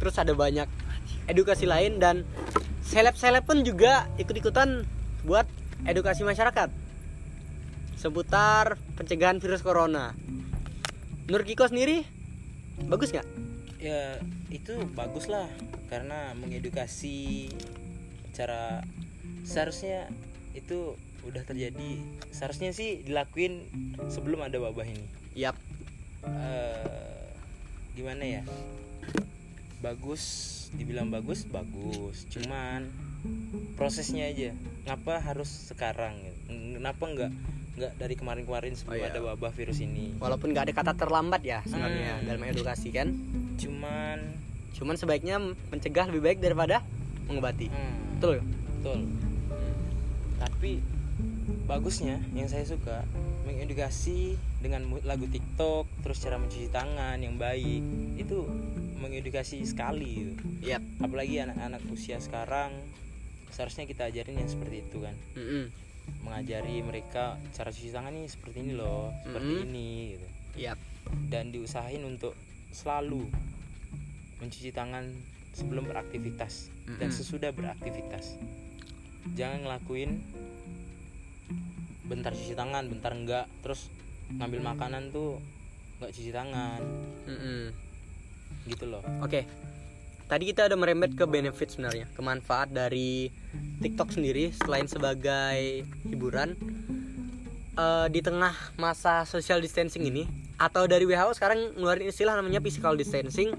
Terus 0.00 0.16
ada 0.16 0.32
banyak 0.32 0.64
edukasi 1.28 1.68
lain 1.68 2.00
dan 2.00 2.24
seleb-seleb 2.80 3.44
pun 3.44 3.60
juga 3.60 4.08
ikut-ikutan 4.16 4.88
buat 5.28 5.44
edukasi 5.84 6.24
masyarakat 6.24 6.72
seputar 8.00 8.80
pencegahan 8.96 9.36
virus 9.36 9.60
corona. 9.60 10.16
Menurut 11.28 11.44
Kiko 11.44 11.68
sendiri 11.68 12.08
bagus 12.88 13.12
nggak? 13.12 13.28
Ya 13.84 14.16
itu 14.48 14.80
bagus 14.96 15.28
lah 15.28 15.44
karena 15.92 16.32
mengedukasi 16.32 17.52
cara 18.32 18.80
seharusnya 19.44 20.08
itu 20.56 20.96
udah 21.28 21.44
terjadi 21.44 22.00
seharusnya 22.32 22.72
sih 22.72 23.04
dilakuin 23.04 23.68
sebelum 24.08 24.40
ada 24.40 24.56
wabah 24.56 24.88
ini. 24.88 25.04
Yap. 25.36 25.60
Eh, 26.24 27.28
gimana 27.92 28.24
ya? 28.24 28.42
Bagus, 29.84 30.24
dibilang 30.80 31.12
bagus, 31.12 31.44
bagus. 31.44 32.24
Cuman 32.32 32.88
prosesnya 33.76 34.32
aja. 34.32 34.56
Ngapa 34.88 35.20
harus 35.20 35.68
sekarang? 35.68 36.16
Kenapa 36.48 37.04
nggak 37.04 37.32
nggak 37.78 37.92
dari 37.94 38.14
kemarin-kemarin 38.14 38.74
sebelum 38.74 38.92
Oh, 38.92 39.00
iya. 39.00 39.08
ada 39.08 39.20
wabah 39.22 39.50
virus 39.50 39.78
ini? 39.78 40.12
Walaupun 40.16 40.50
nggak 40.50 40.64
ada 40.66 40.74
kata 40.74 40.92
terlambat 40.94 41.40
ya 41.40 41.62
sebenarnya 41.62 42.12
Hmm. 42.14 42.26
dalam 42.26 42.42
edukasi 42.44 42.88
kan. 42.90 43.08
Cuman, 43.56 44.18
Cuman 44.70 44.94
sebaiknya 44.94 45.38
mencegah 45.68 46.06
lebih 46.06 46.22
baik 46.24 46.38
daripada 46.38 46.82
mengobati. 47.24 47.66
hmm, 47.66 47.94
Betul. 48.16 48.42
betul. 48.76 48.98
Tapi 50.38 50.72
bagusnya 51.64 52.22
yang 52.30 52.46
saya 52.46 52.62
suka 52.62 53.02
mengedukasi 53.42 54.34
dengan 54.58 54.86
lagu 55.02 55.26
TikTok, 55.26 55.88
terus 56.00 56.18
cara 56.18 56.36
mencuci 56.36 56.68
tangan 56.68 57.16
yang 57.16 57.34
baik 57.36 57.82
itu 58.16 58.46
mengedukasi 58.96 59.62
sekali. 59.62 60.30
Gitu. 60.30 60.42
Yap. 60.68 60.82
apalagi 61.00 61.38
anak-anak 61.40 61.80
usia 61.88 62.18
sekarang 62.18 62.74
seharusnya 63.48 63.82
kita 63.84 64.04
ajarin 64.04 64.36
yang 64.36 64.46
seperti 64.46 64.82
itu 64.82 65.00
kan 65.00 65.14
Mm-mm. 65.32 65.70
Mengajari 66.18 66.80
mereka 66.80 67.24
cara 67.50 67.68
cuci 67.68 67.88
tangan 67.88 68.12
nih 68.12 68.26
seperti 68.26 68.56
ini 68.60 68.72
loh 68.74 69.12
seperti 69.22 69.52
Mhm. 69.54 69.64
ini 69.64 69.88
gitu 70.10 70.26
Yap. 70.58 70.78
dan 71.26 71.48
diusahain 71.48 72.02
untuk 72.02 72.34
selalu 72.68 73.24
mencuci 74.38 74.70
tangan 74.70 75.08
sebelum 75.50 75.84
beraktivitas 75.84 76.68
dan 76.86 77.08
Mhm. 77.08 77.16
sesudah 77.16 77.50
beraktivitas 77.50 78.36
jangan 79.32 79.62
ngelakuin 79.62 80.20
bentar 82.04 82.32
cuci 82.32 82.54
tangan 82.54 82.88
bentar 82.88 83.12
enggak 83.12 83.46
terus 83.60 83.92
ngambil 84.30 84.60
makanan 84.66 85.08
tuh 85.08 85.40
nggak 85.98 86.10
cuci 86.10 86.30
tangan 86.30 86.80
Mm-mm. 87.26 87.62
gitu 88.64 88.84
loh 88.86 89.02
Oke. 89.20 89.44
Tadi 90.28 90.44
kita 90.44 90.68
udah 90.68 90.76
merembet 90.76 91.16
ke 91.16 91.24
benefit 91.24 91.72
sebenarnya, 91.72 92.04
kemanfaat 92.12 92.68
dari 92.68 93.32
TikTok 93.80 94.12
sendiri 94.12 94.52
selain 94.52 94.84
sebagai 94.84 95.88
hiburan 96.04 96.52
eh, 97.80 98.06
di 98.12 98.20
tengah 98.20 98.52
masa 98.76 99.24
social 99.24 99.64
distancing 99.64 100.04
ini 100.04 100.28
atau 100.60 100.84
dari 100.84 101.08
WHO 101.08 101.32
sekarang 101.32 101.72
ngeluarin 101.80 102.12
istilah 102.12 102.36
namanya 102.36 102.60
physical 102.60 102.92
distancing. 102.92 103.56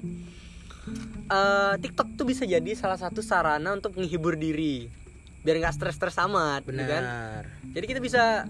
eh, 1.30 1.74
TikTok 1.82 2.14
tuh 2.14 2.26
bisa 2.30 2.46
jadi 2.46 2.78
salah 2.78 3.02
satu 3.02 3.26
sarana 3.26 3.74
untuk 3.74 3.98
menghibur 3.98 4.38
diri 4.38 4.94
biar 5.42 5.58
nggak 5.66 5.74
stres-stres 5.74 6.22
amat, 6.30 6.70
gitu 6.70 6.86
kan? 6.86 7.02
benar 7.02 7.42
Jadi 7.74 7.86
kita 7.90 8.00
bisa 8.02 8.46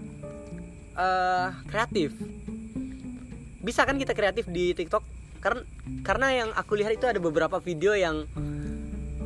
eh 0.92 1.48
kreatif. 1.72 2.12
Bisa 3.64 3.88
kan 3.88 3.96
kita 3.96 4.12
kreatif 4.12 4.44
di 4.48 4.76
TikTok? 4.76 5.19
Karena 5.40 5.60
karena 6.04 6.26
yang 6.44 6.50
aku 6.52 6.76
lihat 6.76 6.92
itu 6.94 7.08
ada 7.08 7.16
beberapa 7.16 7.58
video 7.60 7.96
yang 7.96 8.28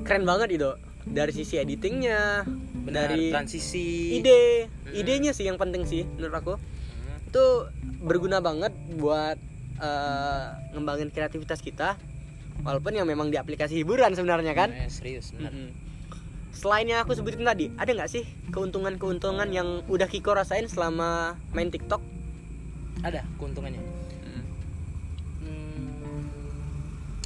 keren 0.06 0.25
banget 0.25 0.54
itu. 0.54 0.71
Dari 1.04 1.37
sisi 1.37 1.61
editingnya, 1.61 2.49
benar 2.88 3.12
dari 3.12 3.28
transisi 3.28 4.16
ide, 4.16 4.73
Mm-mm. 4.73 4.97
idenya 4.97 5.37
sih 5.37 5.44
yang 5.44 5.61
penting 5.61 5.85
sih 5.85 6.09
menurut 6.16 6.33
aku. 6.33 6.54
Hmm. 6.56 7.28
Itu 7.28 7.68
berguna 8.00 8.40
banget 8.40 8.73
buat 8.97 9.37
eh, 9.85 10.47
ngembangin 10.73 11.12
kreativitas 11.12 11.61
kita. 11.61 12.00
Walaupun 12.64 12.97
yang 12.97 13.04
memang 13.04 13.28
di 13.28 13.37
aplikasi 13.37 13.85
hiburan 13.85 14.16
sebenarnya 14.16 14.56
kan. 14.56 14.73
Eh, 14.73 14.88
serius 14.88 15.37
benar 15.37 15.52
Mm-mm. 15.52 15.68
Selain 16.54 16.87
yang 16.87 17.02
aku 17.02 17.12
sebutin 17.18 17.44
tadi, 17.44 17.68
ada 17.76 17.90
nggak 17.90 18.09
sih 18.09 18.25
keuntungan-keuntungan 18.54 19.50
yang 19.50 19.83
udah 19.90 20.06
Kiko 20.06 20.33
rasain 20.33 20.71
selama 20.71 21.37
main 21.52 21.68
TikTok? 21.68 22.14
ada 23.04 23.21
keuntungannya 23.37 23.85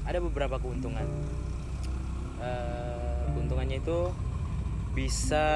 ada 0.08 0.18
beberapa 0.24 0.56
keuntungan 0.56 1.04
Eh, 2.38 3.22
keuntungannya 3.34 3.82
itu 3.82 4.14
bisa 4.94 5.46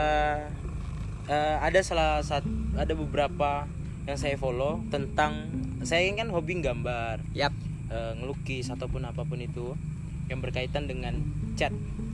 eh, 1.30 1.56
ada 1.62 1.78
salah 1.78 2.18
satu 2.26 2.50
ada 2.74 2.90
beberapa 2.98 3.70
yang 4.02 4.18
saya 4.18 4.34
follow 4.34 4.82
tentang 4.90 5.46
saya 5.86 6.10
kan 6.18 6.26
hobi 6.34 6.58
gambar 6.58 7.22
Yap. 7.38 7.54
eh, 7.86 8.12
ngelukis 8.18 8.66
ataupun 8.74 9.06
apa 9.06 9.22
pun 9.22 9.38
itu 9.38 9.78
yang 10.26 10.42
berkaitan 10.42 10.90
dengan 10.90 11.22
cat 11.54 11.70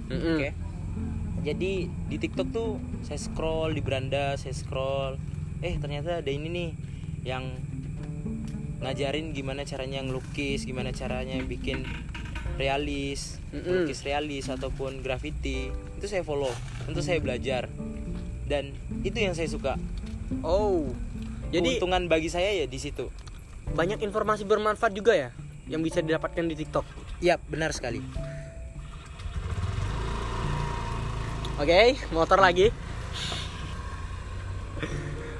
Mm-mm. 0.09 0.37
Oke. 0.37 0.51
Jadi 1.45 1.89
di 1.89 2.17
TikTok 2.21 2.49
tuh 2.53 2.77
saya 3.05 3.17
scroll 3.17 3.73
di 3.73 3.81
beranda, 3.85 4.37
saya 4.37 4.53
scroll. 4.53 5.17
Eh 5.65 5.77
ternyata 5.81 6.21
ada 6.21 6.29
ini 6.29 6.49
nih 6.49 6.71
yang 7.25 7.45
ngajarin 8.85 9.33
gimana 9.33 9.65
caranya 9.65 10.01
ngelukis, 10.05 10.65
gimana 10.65 10.93
caranya 10.93 11.41
bikin 11.45 11.85
realis, 12.59 13.39
Mm-mm. 13.55 13.87
lukis 13.87 14.03
realis 14.03 14.51
ataupun 14.51 15.01
graffiti. 15.01 15.71
Itu 15.97 16.11
saya 16.11 16.27
follow, 16.27 16.51
untuk 16.91 17.07
saya 17.07 17.23
belajar. 17.23 17.71
Dan 18.45 18.75
itu 19.07 19.17
yang 19.17 19.39
saya 19.39 19.47
suka. 19.47 19.79
Oh. 20.43 20.91
Jadi 21.49 21.81
Keuntungan 21.81 22.11
bagi 22.13 22.29
saya 22.29 22.53
ya 22.53 22.67
di 22.69 22.77
situ. 22.77 23.09
banyak 23.69 24.01
informasi 24.01 24.49
bermanfaat 24.49 24.97
juga 24.97 25.13
ya 25.13 25.29
yang 25.69 25.85
bisa 25.85 26.01
didapatkan 26.01 26.41
di 26.41 26.57
TikTok. 26.57 26.85
Iya, 27.21 27.37
benar 27.49 27.71
sekali. 27.77 28.01
Oke, 31.61 32.01
motor 32.15 32.41
lagi. 32.41 32.73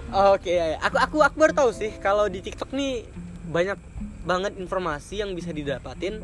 Oke, 0.09 0.51
ya, 0.57 0.77
ya. 0.77 0.79
aku 0.81 0.97
aku 0.99 1.17
aku 1.21 1.37
baru 1.37 1.53
tahu 1.57 1.71
sih 1.73 1.93
kalau 2.01 2.29
di 2.33 2.41
TikTok 2.41 2.73
nih 2.73 3.05
banyak 3.49 3.77
banget 4.29 4.53
informasi 4.61 5.25
yang 5.25 5.33
bisa 5.33 5.53
didapatin. 5.53 6.21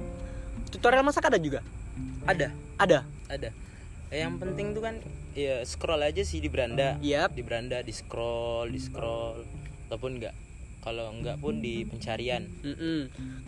Tutorial 0.75 1.07
masak 1.07 1.31
ada 1.31 1.39
juga. 1.39 1.63
ada 2.27 2.51
Ada. 2.75 2.99
ada 3.31 3.49
yang 4.15 4.39
penting 4.39 4.75
tuh 4.75 4.83
kan 4.83 4.95
ya 5.35 5.63
scroll 5.67 6.03
aja 6.03 6.23
sih 6.23 6.39
di 6.39 6.47
beranda 6.47 6.99
Yap. 7.03 7.35
di 7.35 7.43
beranda 7.43 7.83
di 7.83 7.91
scroll 7.91 8.71
di 8.71 8.79
scroll 8.79 9.43
ataupun 9.91 10.19
enggak 10.23 10.35
kalau 10.85 11.11
enggak 11.11 11.41
pun 11.41 11.59
di 11.65 11.83
pencarian. 11.89 12.45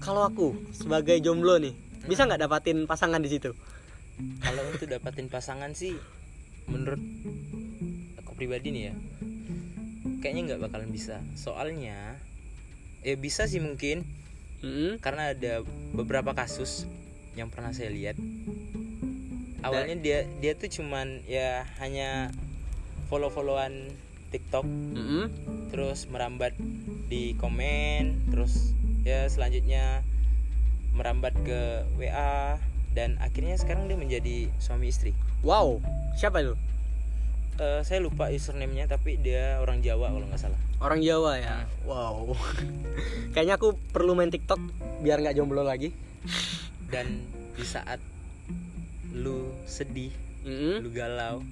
Kalau 0.00 0.24
aku 0.24 0.56
sebagai 0.72 1.20
jomblo 1.20 1.60
nih, 1.60 1.76
bisa 2.08 2.24
nggak 2.24 2.48
dapatin 2.48 2.88
pasangan 2.88 3.20
di 3.20 3.28
situ? 3.28 3.52
kalau 4.40 4.62
untuk 4.72 4.88
dapatin 4.88 5.28
pasangan 5.28 5.76
sih 5.76 5.92
menurut 6.72 7.00
aku 8.16 8.32
pribadi 8.32 8.72
nih 8.72 8.82
ya 8.88 8.94
kayaknya 10.24 10.42
nggak 10.52 10.60
bakalan 10.66 10.88
bisa 10.88 11.20
soalnya 11.36 12.16
ya 13.04 13.14
bisa 13.20 13.44
sih 13.44 13.60
mungkin 13.60 14.08
Mm-mm. 14.64 14.98
karena 15.04 15.36
ada 15.36 15.60
beberapa 15.92 16.32
kasus 16.32 16.88
yang 17.36 17.52
pernah 17.52 17.70
saya 17.70 17.92
lihat 17.92 18.16
awalnya 19.60 19.96
dia 20.00 20.18
dia 20.40 20.56
tuh 20.56 20.72
cuman 20.72 21.20
ya 21.28 21.68
hanya 21.78 22.32
follow 23.12 23.28
followan 23.28 23.92
TikTok 24.32 24.66
Mm-mm. 24.66 25.30
terus 25.70 26.08
merambat 26.10 26.56
di 27.06 27.38
komen 27.38 28.32
terus 28.34 28.74
ya 29.06 29.30
selanjutnya 29.30 30.02
merambat 30.96 31.36
ke 31.44 31.86
WA 32.00 32.58
dan 32.96 33.20
akhirnya 33.20 33.54
sekarang 33.60 33.86
dia 33.86 34.00
menjadi 34.00 34.48
suami 34.56 34.88
istri 34.88 35.12
Wow, 35.44 35.84
siapa 36.16 36.42
itu? 36.42 36.56
Eh, 37.60 37.80
saya 37.84 38.00
lupa 38.00 38.32
username-nya 38.32 38.88
tapi 38.88 39.20
dia 39.20 39.60
orang 39.60 39.84
Jawa 39.84 40.10
kalau 40.10 40.26
nggak 40.26 40.40
salah 40.40 40.60
Orang 40.76 41.00
Jawa 41.00 41.40
ya. 41.40 41.64
Wow. 41.88 42.36
Kayaknya 43.32 43.56
aku 43.56 43.80
perlu 43.96 44.12
main 44.12 44.28
TikTok 44.28 44.60
biar 45.00 45.24
nggak 45.24 45.40
jomblo 45.40 45.64
lagi. 45.64 45.88
Dan 46.86 47.06
di 47.52 47.64
saat 47.64 47.98
lu 49.10 49.48
sedih 49.64 50.12
Mm-mm. 50.42 50.80
lu 50.80 50.90
galau 50.90 51.42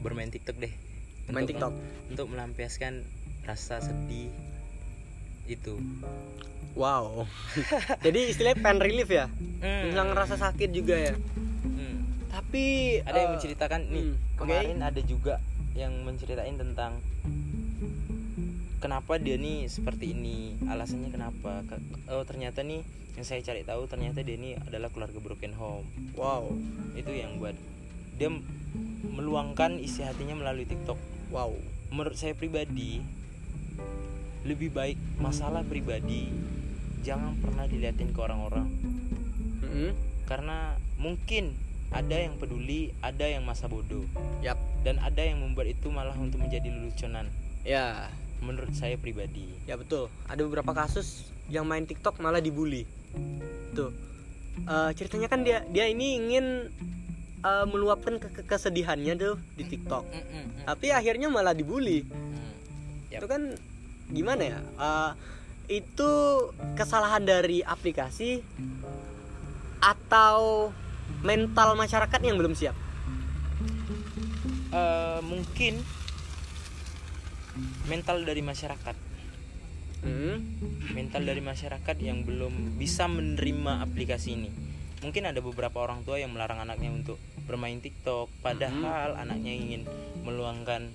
bermain 0.00 0.28
TikTok 0.28 0.58
deh 0.58 0.72
Main 1.24 1.46
Untuk- 1.46 1.54
TikTok. 1.54 1.72
untuk 2.10 2.26
melampiaskan 2.28 3.06
rasa 3.42 3.78
sedih 3.78 4.28
itu 5.46 5.78
Wow. 6.72 7.28
Jadi 8.04 8.32
istilahnya 8.32 8.58
pen 8.58 8.80
relief 8.80 9.06
ya. 9.06 9.28
Hmm. 9.60 9.92
Hilang 9.92 10.16
rasa 10.16 10.40
sakit 10.40 10.72
juga 10.72 10.96
ya. 10.96 11.12
Hmm. 11.62 12.00
Tapi 12.26 12.64
ada 13.04 13.12
yang 13.14 13.28
eh, 13.28 13.34
menceritakan 13.36 13.80
nih 13.86 14.04
hmm, 14.08 14.16
oke. 14.16 14.40
kemarin 14.40 14.80
ada 14.80 15.00
juga 15.04 15.36
yang 15.76 15.92
menceritain 16.00 16.56
tentang 16.56 16.96
kenapa 18.78 19.14
dia 19.16 19.36
nih 19.36 19.68
seperti 19.68 20.10
ini 20.10 20.56
alasannya 20.64 21.08
kenapa 21.08 21.60
Ke- 21.64 21.84
oh 22.08 22.24
ternyata 22.24 22.60
nih 22.60 22.80
yang 23.12 23.24
saya 23.24 23.44
cari 23.44 23.62
tahu 23.62 23.84
ternyata 23.84 24.24
dia 24.24 24.36
ini 24.36 24.56
adalah 24.56 24.88
keluarga 24.88 25.18
broken 25.18 25.52
home 25.54 25.84
Wow. 26.16 26.48
itu 26.96 27.12
yang 27.12 27.36
buat 27.36 27.56
dia 28.16 28.32
meluangkan 29.04 29.76
isi 29.76 30.00
hatinya 30.00 30.36
melalui 30.36 30.64
TikTok 30.64 30.96
Wow. 31.28 31.52
menurut 31.92 32.16
saya 32.16 32.32
pribadi 32.32 33.04
lebih 34.42 34.72
baik 34.72 34.98
masalah 35.20 35.62
pribadi 35.62 36.32
jangan 37.02 37.36
pernah 37.38 37.68
diliatin 37.68 38.10
ke 38.10 38.20
orang-orang 38.20 38.66
Mm-mm. 39.62 39.90
karena 40.26 40.74
mungkin 40.96 41.54
ada 41.92 42.16
yang 42.16 42.40
peduli 42.40 42.96
ada 43.04 43.28
yang 43.28 43.44
masa 43.44 43.68
bodoh 43.68 44.08
Yap. 44.40 44.56
dan 44.82 44.96
ada 44.98 45.20
yang 45.20 45.38
membuat 45.38 45.68
itu 45.68 45.92
malah 45.92 46.16
untuk 46.16 46.40
menjadi 46.40 46.72
leluconan 46.72 47.28
Ya. 47.62 48.08
menurut 48.42 48.74
saya 48.74 48.98
pribadi 48.98 49.46
Ya 49.62 49.78
betul. 49.78 50.10
Ada 50.26 50.42
beberapa 50.42 50.74
kasus 50.74 51.30
yang 51.46 51.62
main 51.62 51.86
TikTok 51.86 52.18
malah 52.18 52.42
dibully. 52.42 52.82
Tuh. 53.72 53.90
Eh, 54.62 54.90
ceritanya 54.94 55.26
kan 55.26 55.40
dia 55.42 55.64
dia 55.66 55.88
ini 55.88 56.16
ingin 56.16 56.68
eh, 57.42 57.66
meluapkan 57.66 58.20
ke- 58.20 58.30
ke- 58.30 58.46
kesedihannya 58.46 59.14
tuh 59.16 59.34
di 59.56 59.64
TikTok. 59.66 60.04
Tapi 60.62 60.94
akhirnya 60.94 61.26
malah 61.26 61.52
dibully. 61.52 62.06
Yap. 63.10 63.24
Itu 63.24 63.26
kan 63.26 63.42
gimana 64.08 64.42
ya? 64.46 64.58
Eh, 64.60 65.10
itu 65.82 66.10
kesalahan 66.74 67.22
dari 67.22 67.64
aplikasi 67.64 68.44
atau 69.80 70.70
mental 71.22 71.74
masyarakat 71.74 72.20
yang 72.22 72.38
belum 72.38 72.54
siap. 72.54 72.76
Eh, 74.70 75.20
mungkin 75.22 75.82
mental 77.84 78.24
dari 78.24 78.40
masyarakat 78.40 78.96
Hmm. 80.02 80.42
mental 80.92 81.22
dari 81.22 81.38
masyarakat 81.38 81.96
yang 81.98 82.22
belum 82.22 82.74
bisa 82.74 83.06
menerima 83.06 83.80
aplikasi 83.80 84.34
ini 84.34 84.50
mungkin 84.98 85.24
ada 85.24 85.38
beberapa 85.38 85.78
orang 85.78 86.02
tua 86.02 86.18
yang 86.18 86.30
melarang 86.30 86.58
anaknya 86.58 86.90
untuk 86.90 87.18
bermain 87.42 87.78
TikTok 87.78 88.30
padahal 88.38 89.14
anaknya 89.16 89.52
ingin 89.52 89.82
meluangkan 90.20 90.90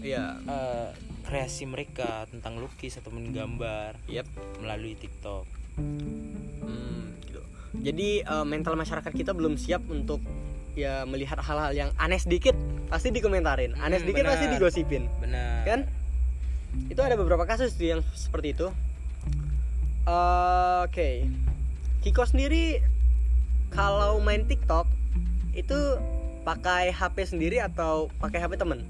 Iya. 0.00 0.40
eh, 0.40 0.88
kreasi 1.22 1.64
mereka 1.64 2.24
tentang 2.26 2.56
lukis 2.56 2.96
atau 2.96 3.08
menggambar 3.10 4.00
Yap. 4.06 4.24
melalui 4.58 4.96
TikTok 4.96 5.44
Hmm, 5.76 7.16
gitu. 7.22 7.40
Jadi 7.78 8.20
eh, 8.20 8.44
mental 8.44 8.74
masyarakat 8.74 9.08
kita 9.10 9.32
belum 9.32 9.56
siap 9.56 9.84
untuk 9.86 10.20
ya 10.72 11.04
melihat 11.04 11.36
hal-hal 11.38 11.72
yang 11.72 11.90
aneh 11.96 12.16
sedikit 12.16 12.52
pasti 12.86 13.08
dikomentarin, 13.08 13.76
aneh 13.76 13.96
Hmm, 13.96 14.04
sedikit 14.04 14.24
pasti 14.26 14.44
benar. 14.46 14.54
digosipin, 14.54 15.02
benar 15.18 15.56
kan? 15.62 15.80
Itu 16.88 17.00
ada 17.02 17.18
beberapa 17.18 17.42
kasus 17.46 17.74
tuh 17.74 17.98
yang 17.98 18.00
seperti 18.14 18.54
itu. 18.54 18.68
Eh, 20.06 20.80
Oke, 20.86 21.28
Kiko 22.00 22.24
sendiri 22.24 22.80
kalau 23.70 24.18
main 24.18 24.48
TikTok 24.48 24.88
itu 25.52 25.78
pakai 26.42 26.88
HP 26.90 27.36
sendiri 27.36 27.60
atau 27.60 28.08
pakai 28.18 28.40
HP 28.40 28.56
temen? 28.56 28.80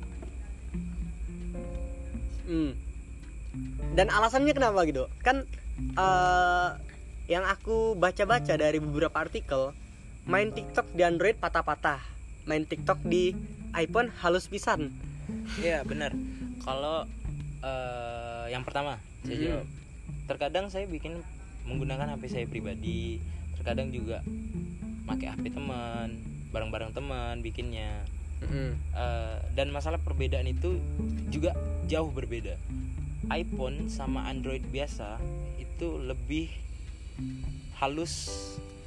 Hmm. 2.46 2.72
Dan 3.98 4.06
alasannya 4.08 4.54
kenapa 4.54 4.86
gitu? 4.86 5.10
Kan 5.26 5.44
eh 5.98 6.68
yang 7.30 7.46
aku 7.46 7.94
baca-baca 7.94 8.58
dari 8.58 8.82
beberapa 8.82 9.14
artikel, 9.14 9.70
main 10.26 10.50
TikTok 10.50 10.94
di 10.94 11.02
Android 11.06 11.38
patah-patah, 11.38 12.02
main 12.46 12.66
TikTok 12.66 13.02
di 13.06 13.34
iPhone 13.74 14.10
halus 14.18 14.50
pisan. 14.50 14.90
Iya 15.62 15.86
benar. 15.86 16.10
Kalau 16.66 17.06
eh, 17.60 18.44
yang 18.48 18.62
pertama, 18.62 18.96
saya 19.22 19.36
Mhm. 19.36 19.44
jawab. 19.44 19.66
Terkadang 20.26 20.66
saya 20.68 20.86
bikin 20.86 21.20
menggunakan 21.62 22.16
HP 22.16 22.22
saya 22.28 22.46
pribadi, 22.46 23.20
terkadang 23.54 23.90
juga 23.90 24.24
pakai 25.04 25.26
HP 25.28 25.50
teman, 25.50 26.18
bareng-bareng 26.50 26.90
teman 26.90 27.40
bikinnya. 27.40 28.02
Mm-mm. 28.40 28.72
Eh, 28.72 29.36
dan 29.52 29.68
masalah 29.68 30.00
perbedaan 30.00 30.48
itu 30.48 30.80
juga 31.28 31.52
jauh 31.86 32.08
berbeda. 32.08 32.56
iPhone 33.28 33.86
sama 33.86 34.26
Android 34.26 34.64
biasa 34.64 35.20
itu 35.54 36.00
lebih 36.00 36.48
halus 37.76 38.32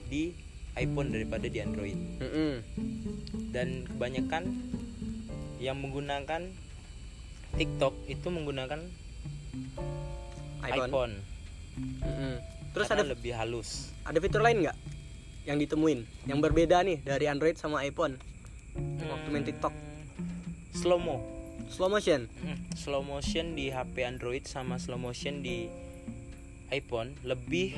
di 0.10 0.34
iPhone 0.74 1.14
daripada 1.14 1.46
di 1.46 1.62
Android 1.62 1.96
Mm-mm. 2.18 2.54
dan 3.54 3.86
kebanyakan 3.88 4.44
yang 5.62 5.78
menggunakan 5.80 6.50
TikTok 7.54 7.94
itu 8.10 8.28
menggunakan 8.30 8.82
iPhone. 10.64 10.90
iPhone, 10.90 11.14
Mm-mm. 12.02 12.34
Terus 12.74 12.88
karena 12.90 13.06
ada 13.06 13.12
lebih 13.14 13.34
halus. 13.38 13.94
ada 14.04 14.18
fitur 14.18 14.42
lain 14.42 14.66
nggak 14.66 14.78
yang 15.44 15.60
ditemuin 15.60 16.00
yang 16.26 16.40
berbeda 16.40 16.82
nih 16.82 17.04
dari 17.04 17.28
Android 17.28 17.60
sama 17.60 17.84
iPhone 17.86 18.18
waktu 19.06 19.28
main 19.30 19.46
TikTok? 19.46 19.74
Slow 20.74 20.98
mo, 20.98 21.22
Slow 21.70 21.90
motion. 21.90 22.26
Hmm, 22.42 22.58
slow 22.74 23.02
motion 23.06 23.54
di 23.54 23.70
HP 23.70 24.06
Android 24.06 24.46
sama 24.46 24.82
slow 24.82 24.98
motion 24.98 25.42
di 25.46 25.70
iPhone 26.74 27.14
lebih 27.22 27.78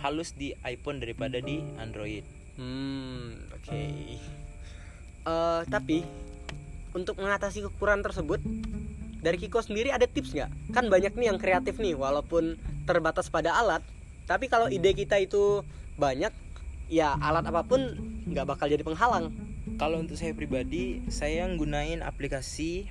halus 0.00 0.32
di 0.36 0.52
iPhone 0.64 1.00
daripada 1.00 1.40
di 1.40 1.60
Android. 1.80 2.24
Hmm, 2.60 3.36
oke. 3.52 3.80
Eh, 5.20 5.60
tapi 5.68 6.04
untuk 6.96 7.20
mengatasi 7.20 7.64
kekurangan 7.68 8.08
tersebut 8.08 8.40
dari 9.20 9.36
Kiko 9.36 9.60
sendiri 9.60 9.92
ada 9.92 10.08
tips 10.08 10.32
nggak? 10.32 10.50
Kan 10.72 10.88
banyak 10.88 11.12
nih 11.16 11.26
yang 11.32 11.38
kreatif 11.40 11.76
nih 11.76 11.96
walaupun 11.96 12.56
terbatas 12.88 13.28
pada 13.28 13.54
alat, 13.56 13.84
tapi 14.24 14.48
kalau 14.48 14.66
ide 14.72 14.96
kita 14.96 15.20
itu 15.20 15.62
banyak, 16.00 16.32
ya 16.88 17.14
alat 17.20 17.44
apa 17.46 17.62
pun 17.62 17.80
nggak 18.28 18.46
bakal 18.48 18.66
jadi 18.66 18.82
penghalang. 18.82 19.32
Kalau 19.76 20.00
untuk 20.00 20.16
saya 20.16 20.32
pribadi, 20.36 21.04
saya 21.08 21.48
nggunain 21.48 22.04
aplikasi 22.04 22.88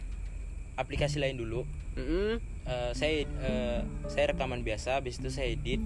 aplikasi 0.79 1.19
lain 1.19 1.37
dulu. 1.37 1.67
Mm-mm. 1.99 2.39
Eh, 2.69 2.91
saya 2.93 3.25
eh, 3.25 3.81
saya 4.07 4.31
rekaman 4.31 4.61
biasa, 4.61 5.01
habis 5.01 5.17
itu 5.17 5.29
saya 5.33 5.51
edit 5.51 5.81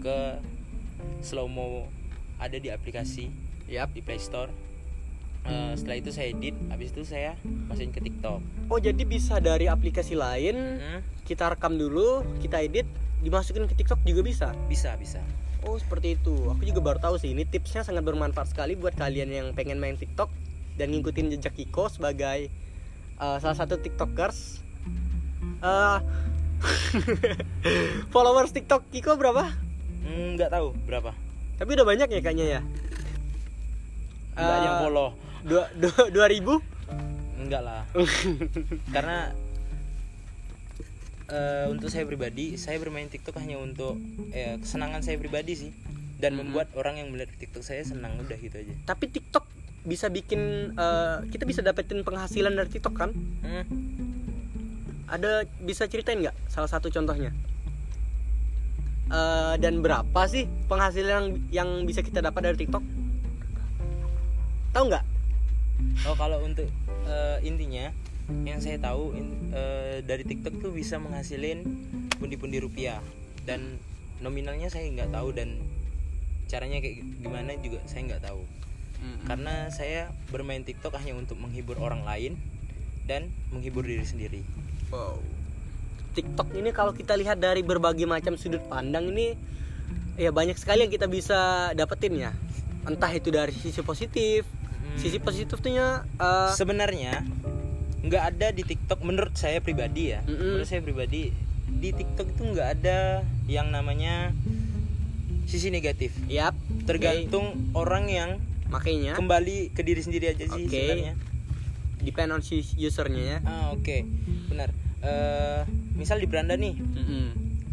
ke 0.00 0.18
slow 1.20 1.46
mo 1.46 1.86
ada 2.40 2.56
di 2.56 2.72
aplikasi 2.72 3.28
Yap. 3.68 3.92
di 3.92 4.00
Play 4.00 4.18
Store. 4.18 4.50
Eh, 5.40 5.72
setelah 5.72 5.96
itu 5.96 6.10
saya 6.12 6.36
edit 6.36 6.52
habis 6.68 6.92
itu 6.92 7.02
saya 7.08 7.32
masukin 7.64 7.96
ke 7.96 8.04
TikTok 8.04 8.44
Oh 8.68 8.76
jadi 8.76 9.00
bisa 9.08 9.40
dari 9.40 9.72
aplikasi 9.72 10.12
lain 10.12 10.76
Hmm, 10.76 11.00
kita 11.24 11.48
rekam 11.56 11.80
dulu, 11.80 12.20
kita 12.44 12.60
edit, 12.60 12.84
dimasukin 13.24 13.64
ke 13.64 13.72
TikTok 13.72 14.04
juga 14.04 14.20
bisa. 14.20 14.48
bisa 14.68 14.92
bisa 15.00 15.24
Oh 15.64 15.76
seperti 15.76 16.16
itu. 16.16 16.32
Aku 16.48 16.64
juga 16.64 16.80
baru 16.80 16.98
tahu 17.00 17.20
sih. 17.20 17.36
Ini 17.36 17.44
tipsnya 17.44 17.84
sangat 17.84 18.00
bermanfaat 18.00 18.48
sekali 18.52 18.76
buat 18.80 18.96
kalian 18.96 19.28
yang 19.28 19.46
pengen 19.52 19.76
main 19.76 19.92
TikTok 19.96 20.32
dan 20.80 20.88
ngikutin 20.88 21.36
jejak 21.36 21.52
Kiko 21.52 21.92
sebagai 21.92 22.48
uh, 23.20 23.36
salah 23.36 23.56
satu 23.56 23.76
TikTokers. 23.76 24.64
Uh, 25.60 26.00
followers 28.14 28.56
TikTok 28.56 28.88
Kiko 28.88 29.20
berapa? 29.20 29.52
Hmm, 30.00 30.36
nggak 30.40 30.48
tahu 30.48 30.72
berapa 30.88 31.12
Tapi 31.60 31.70
udah 31.76 31.86
banyak 31.88 32.08
ya 32.08 32.20
kayaknya 32.24 32.46
ya. 32.56 32.60
nggak 34.32 34.56
Eh, 34.56 34.64
yang 34.64 34.76
follow 34.80 35.29
Dua, 35.40 35.64
dua, 35.76 36.12
dua 36.12 36.26
ribu? 36.28 36.60
enggak 37.40 37.64
lah 37.64 37.82
karena 38.94 39.32
eh, 41.32 41.66
untuk 41.72 41.88
saya 41.88 42.04
pribadi 42.04 42.54
saya 42.60 42.76
bermain 42.78 43.08
TikTok 43.08 43.40
hanya 43.40 43.56
untuk 43.58 43.96
eh, 44.30 44.60
kesenangan 44.60 45.00
saya 45.00 45.16
pribadi 45.16 45.56
sih 45.56 45.72
dan 46.20 46.36
membuat 46.36 46.68
orang 46.76 47.00
yang 47.00 47.08
melihat 47.10 47.32
TikTok 47.40 47.64
saya 47.64 47.80
senang 47.80 48.20
udah 48.20 48.36
gitu 48.36 48.60
aja 48.60 48.74
Tapi 48.84 49.08
TikTok 49.08 49.48
bisa 49.80 50.12
bikin 50.12 50.76
uh, 50.76 51.24
kita 51.32 51.48
bisa 51.48 51.64
dapetin 51.64 52.04
penghasilan 52.04 52.52
dari 52.52 52.68
TikTok 52.68 52.92
kan? 52.92 53.10
Hmm, 53.40 53.64
Ada 55.08 55.48
bisa 55.64 55.88
ceritain 55.88 56.20
nggak 56.20 56.36
salah 56.52 56.68
satu 56.68 56.92
contohnya? 56.92 57.32
Eh, 59.10 59.54
dan 59.58 59.82
berapa 59.82 60.20
sih 60.30 60.46
penghasilan 60.70 61.10
yang, 61.10 61.26
yang 61.50 61.68
bisa 61.82 61.98
kita 61.98 62.22
dapat 62.22 62.46
dari 62.46 62.56
TikTok? 62.62 62.84
Tahu 64.70 64.84
nggak? 64.86 65.04
Oh 66.08 66.16
kalau 66.16 66.40
untuk 66.44 66.68
eh, 67.08 67.38
intinya 67.42 67.92
yang 68.46 68.62
saya 68.62 68.78
tahu 68.78 69.16
in- 69.18 69.50
eh, 69.50 70.00
dari 70.06 70.22
TikTok 70.22 70.62
tuh 70.62 70.70
bisa 70.70 70.96
menghasilin 71.02 71.66
pundi-pundi 72.16 72.62
rupiah 72.62 73.02
dan 73.48 73.80
nominalnya 74.22 74.68
saya 74.70 74.86
nggak 74.88 75.10
tahu 75.10 75.32
dan 75.34 75.58
caranya 76.46 76.82
kayak 76.82 77.02
gimana 77.22 77.56
juga 77.62 77.80
saya 77.88 78.06
nggak 78.10 78.24
tahu 78.26 78.42
karena 79.24 79.72
saya 79.72 80.12
bermain 80.28 80.60
TikTok 80.60 80.96
hanya 81.00 81.16
untuk 81.16 81.40
menghibur 81.40 81.80
orang 81.80 82.04
lain 82.04 82.36
dan 83.08 83.32
menghibur 83.48 83.84
diri 83.84 84.04
sendiri. 84.04 84.40
Wow. 84.92 85.20
TikTok 86.12 86.52
ini 86.58 86.74
kalau 86.74 86.92
kita 86.92 87.14
lihat 87.14 87.38
dari 87.38 87.62
berbagai 87.62 88.04
macam 88.04 88.34
sudut 88.34 88.60
pandang 88.66 89.14
ini 89.14 89.38
ya 90.18 90.34
banyak 90.34 90.58
sekali 90.58 90.84
yang 90.84 90.92
kita 90.92 91.06
bisa 91.06 91.70
dapetin 91.72 92.18
ya. 92.18 92.30
Entah 92.84 93.12
itu 93.12 93.32
dari 93.32 93.54
sisi 93.54 93.80
positif, 93.84 94.44
sisi 94.96 95.18
positifnya 95.18 96.02
eh, 96.18 96.50
Sebenarnya 96.52 97.22
nggak 98.00 98.24
ada 98.32 98.48
di 98.50 98.64
TikTok 98.64 99.04
menurut 99.04 99.36
saya 99.36 99.60
pribadi 99.60 100.16
ya. 100.16 100.24
Mm-mm. 100.24 100.56
Menurut 100.56 100.66
saya 100.66 100.80
pribadi 100.80 101.30
di 101.70 101.90
TikTok 101.92 102.32
itu 102.32 102.42
nggak 102.48 102.68
ada 102.80 103.22
yang 103.46 103.68
namanya 103.68 104.32
sisi 105.44 105.68
negatif. 105.68 106.16
yap, 106.26 106.56
Tergantung 106.86 107.70
orang 107.76 108.08
yang 108.08 108.30
makanya 108.70 109.18
kembali 109.18 109.74
ke 109.74 109.82
diri 109.82 109.98
sendiri 109.98 110.30
aja 110.30 110.46
sih 110.46 110.64
Oke. 110.64 110.70
sebenarnya. 110.70 111.14
depend 112.00 112.30
on 112.32 112.40
si 112.40 112.64
usernya 112.80 113.22
ya. 113.22 113.38
Ah 113.44 113.66
oke 113.70 114.06
benar. 114.48 114.72
Eh, 115.00 115.60
misal 115.92 116.16
di 116.16 116.24
beranda 116.24 116.56
nih 116.56 116.72
Mm-mm. 116.72 117.26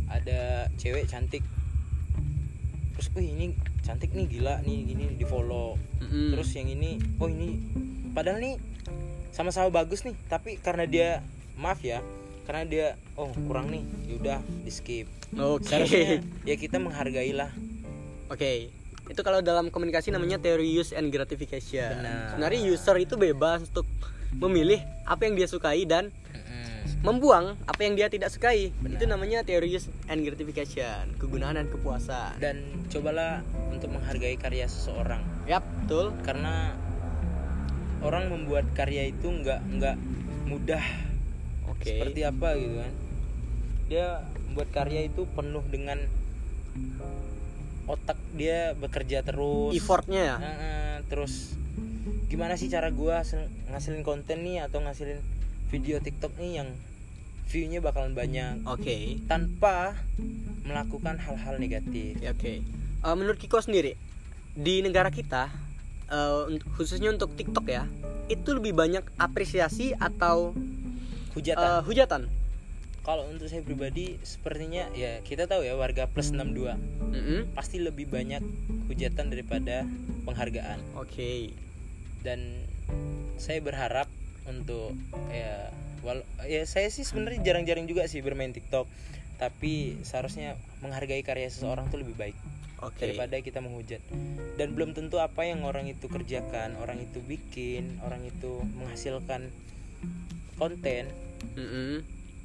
ada 0.08 0.68
cewek 0.76 1.08
cantik 1.08 1.44
terus 2.98 3.14
wih 3.14 3.30
ini 3.30 3.46
cantik 3.86 4.12
nih 4.12 4.26
gila 4.26 4.60
nih 4.66 4.78
gini 4.90 5.06
di 5.14 5.26
follow 5.30 5.78
Mm-mm. 6.02 6.34
terus 6.34 6.50
yang 6.58 6.68
ini 6.68 6.98
oh 7.22 7.30
ini 7.30 7.62
padahal 8.18 8.42
nih 8.42 8.58
sama-sama 9.30 9.70
bagus 9.70 10.02
nih 10.02 10.18
tapi 10.26 10.58
karena 10.58 10.90
dia 10.90 11.22
maaf 11.62 11.78
ya 11.86 12.02
karena 12.50 12.64
dia 12.66 12.88
oh 13.14 13.30
kurang 13.46 13.70
nih 13.70 13.86
yaudah 14.10 14.42
di 14.66 14.72
skip 14.74 15.06
Oke. 15.38 15.70
seharusnya 15.70 16.26
ya 16.50 16.56
kita 16.58 16.82
menghargai 16.82 17.38
lah 17.38 17.54
Oke. 18.28 18.72
Itu 19.08 19.24
kalau 19.24 19.40
dalam 19.40 19.72
komunikasi 19.72 20.12
namanya 20.12 20.36
teori 20.36 20.68
use 20.68 20.92
and 20.92 21.08
gratification. 21.16 22.04
Benar. 22.04 22.36
Sebenarnya 22.36 22.60
user 22.68 22.96
itu 23.00 23.16
bebas 23.16 23.64
untuk 23.64 23.88
memilih 24.36 24.84
apa 25.08 25.24
yang 25.28 25.40
dia 25.40 25.48
sukai 25.48 25.88
dan. 25.88 26.12
Membuang 27.06 27.54
apa 27.70 27.82
yang 27.86 27.94
dia 27.94 28.10
tidak 28.10 28.34
sukai. 28.34 28.74
Benar. 28.82 28.98
Itu 28.98 29.06
namanya 29.06 29.46
teori 29.46 29.70
use 29.70 29.88
and 30.10 30.26
gratification, 30.26 31.14
kegunaan 31.22 31.56
dan 31.62 31.68
kepuasan. 31.70 32.34
dan 32.42 32.58
cobalah 32.90 33.46
untuk 33.70 33.94
menghargai 33.94 34.40
karya 34.40 34.66
seseorang 34.66 35.22
Yap, 35.46 35.62
betul. 35.86 36.10
karena 36.26 36.74
orang 38.02 38.34
membuat 38.34 38.66
karya 38.74 39.12
itu 39.12 39.28
nggak 39.30 39.62
nggak 39.78 39.96
mudah 40.50 40.82
Oke. 41.70 41.86
seperti 41.86 42.26
apa 42.26 42.58
gitu 42.58 42.80
kan 42.82 42.94
dia 43.86 44.06
membuat 44.50 44.70
karya 44.74 45.02
itu 45.06 45.30
penuh 45.30 45.62
dengan 45.70 46.00
otak 47.88 48.18
dia 48.36 48.74
bekerja 48.76 49.24
terus 49.24 49.72
effortnya 49.78 50.22
ya. 50.24 50.36
Terus 51.08 51.56
gimana 52.28 52.60
sih 52.60 52.68
cara 52.68 52.92
gua 52.92 53.24
hasil- 53.24 53.48
ngasilin 53.72 54.04
konten 54.04 54.44
nih 54.44 54.66
atau 54.68 54.84
ngasilin 54.84 55.24
video 55.68 56.00
TikTok 56.00 56.36
nih 56.38 56.52
yang 56.58 56.70
viewnya 57.48 57.80
bakalan 57.80 58.12
banyak 58.12 58.64
Oke. 58.66 59.24
tanpa 59.26 59.96
melakukan 60.64 61.16
hal-hal 61.18 61.56
negatif 61.58 62.20
Ya, 62.20 62.32
Oke. 62.32 62.60
Eh, 62.98 63.16
menurut 63.16 63.38
Kiko 63.38 63.60
sendiri 63.60 63.96
di 64.52 64.82
negara 64.82 65.08
kita 65.08 65.48
un- 66.10 66.64
khususnya 66.74 67.08
untuk 67.10 67.36
TikTok 67.36 67.68
ya, 67.68 67.84
itu 68.28 68.50
lebih 68.52 68.72
banyak 68.74 69.04
apresiasi 69.18 69.92
atau 69.94 70.52
hujatan 71.34 71.70
eh, 71.70 71.84
hujatan? 71.84 72.22
kalau 73.02 73.24
untuk 73.24 73.48
saya 73.48 73.64
pribadi 73.64 74.20
sepertinya 74.20 74.92
ya 74.92 75.24
kita 75.24 75.48
tahu 75.48 75.64
ya 75.64 75.80
warga 75.80 76.12
plus 76.12 76.36
62 76.36 76.76
Mm-mm. 77.08 77.56
pasti 77.56 77.80
lebih 77.80 78.04
banyak 78.04 78.44
hujatan 78.88 79.32
daripada 79.32 79.88
penghargaan 80.24 80.76
Oke. 80.94 81.56
dan 82.20 82.68
saya 83.38 83.64
berharap 83.64 84.12
untuk 84.48 84.96
ya 85.30 85.70
wal 86.02 86.24
ya 86.48 86.64
saya 86.64 86.88
sih 86.88 87.04
sebenarnya 87.04 87.44
jarang-jarang 87.44 87.86
juga 87.86 88.08
sih 88.08 88.24
bermain 88.24 88.56
TikTok 88.56 88.88
tapi 89.38 90.02
seharusnya 90.02 90.58
menghargai 90.82 91.22
karya 91.22 91.52
seseorang 91.52 91.92
tuh 91.94 92.02
lebih 92.02 92.18
baik 92.18 92.38
Oke. 92.82 93.06
daripada 93.06 93.38
kita 93.42 93.62
menghujat 93.62 94.02
dan 94.58 94.74
belum 94.74 94.94
tentu 94.94 95.18
apa 95.22 95.46
yang 95.46 95.66
orang 95.66 95.90
itu 95.90 96.06
kerjakan 96.10 96.78
orang 96.78 97.02
itu 97.02 97.22
bikin 97.26 97.98
orang 98.06 98.22
itu 98.26 98.62
menghasilkan 98.78 99.50
konten 100.58 101.10
Mm-mm. 101.54 102.02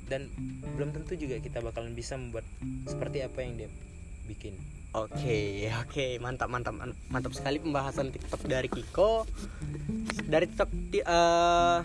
dan 0.08 0.28
belum 0.76 0.92
tentu 0.92 1.16
juga 1.16 1.40
kita 1.40 1.64
bakalan 1.64 1.96
bisa 1.96 2.16
membuat 2.16 2.44
seperti 2.88 3.24
apa 3.24 3.40
yang 3.44 3.56
dia 3.56 3.70
bikin 4.28 4.56
Oke, 4.92 5.64
oke, 5.82 6.20
mantap, 6.20 6.52
mantap, 6.52 6.76
man- 6.76 6.96
mantap 7.08 7.32
sekali 7.32 7.56
pembahasan 7.56 8.12
TikTok 8.12 8.44
dari 8.44 8.68
Kiko. 8.68 9.24
Dari 10.28 10.44
TikTok, 10.52 10.70
ti- 10.92 11.04
eh, 11.04 11.78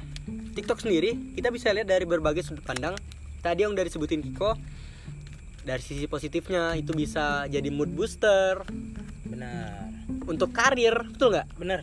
TikTok 0.56 0.84
sendiri, 0.84 1.16
kita 1.40 1.48
bisa 1.48 1.72
lihat 1.72 1.88
dari 1.88 2.04
berbagai 2.04 2.44
sudut 2.44 2.68
pandang. 2.68 3.00
Tadi 3.40 3.64
yang 3.64 3.80
dari 3.80 3.88
sebutin 3.88 4.20
Kiko, 4.20 4.60
dari 5.64 5.80
sisi 5.80 6.04
positifnya 6.12 6.76
itu 6.76 6.92
bisa 6.92 7.48
jadi 7.48 7.68
mood 7.72 7.92
booster 7.96 8.64
benar 9.28 9.92
untuk 10.28 10.52
karir, 10.52 10.96
betul 11.12 11.36
nggak? 11.36 11.48
benar 11.60 11.82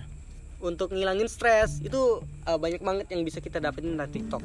Untuk 0.64 0.92
ngilangin 0.96 1.28
stres 1.28 1.80
itu 1.80 2.20
eh, 2.44 2.58
banyak 2.60 2.84
banget 2.84 3.06
yang 3.16 3.24
bisa 3.24 3.40
kita 3.40 3.64
dapetin 3.64 3.96
dari 3.96 4.12
TikTok. 4.12 4.44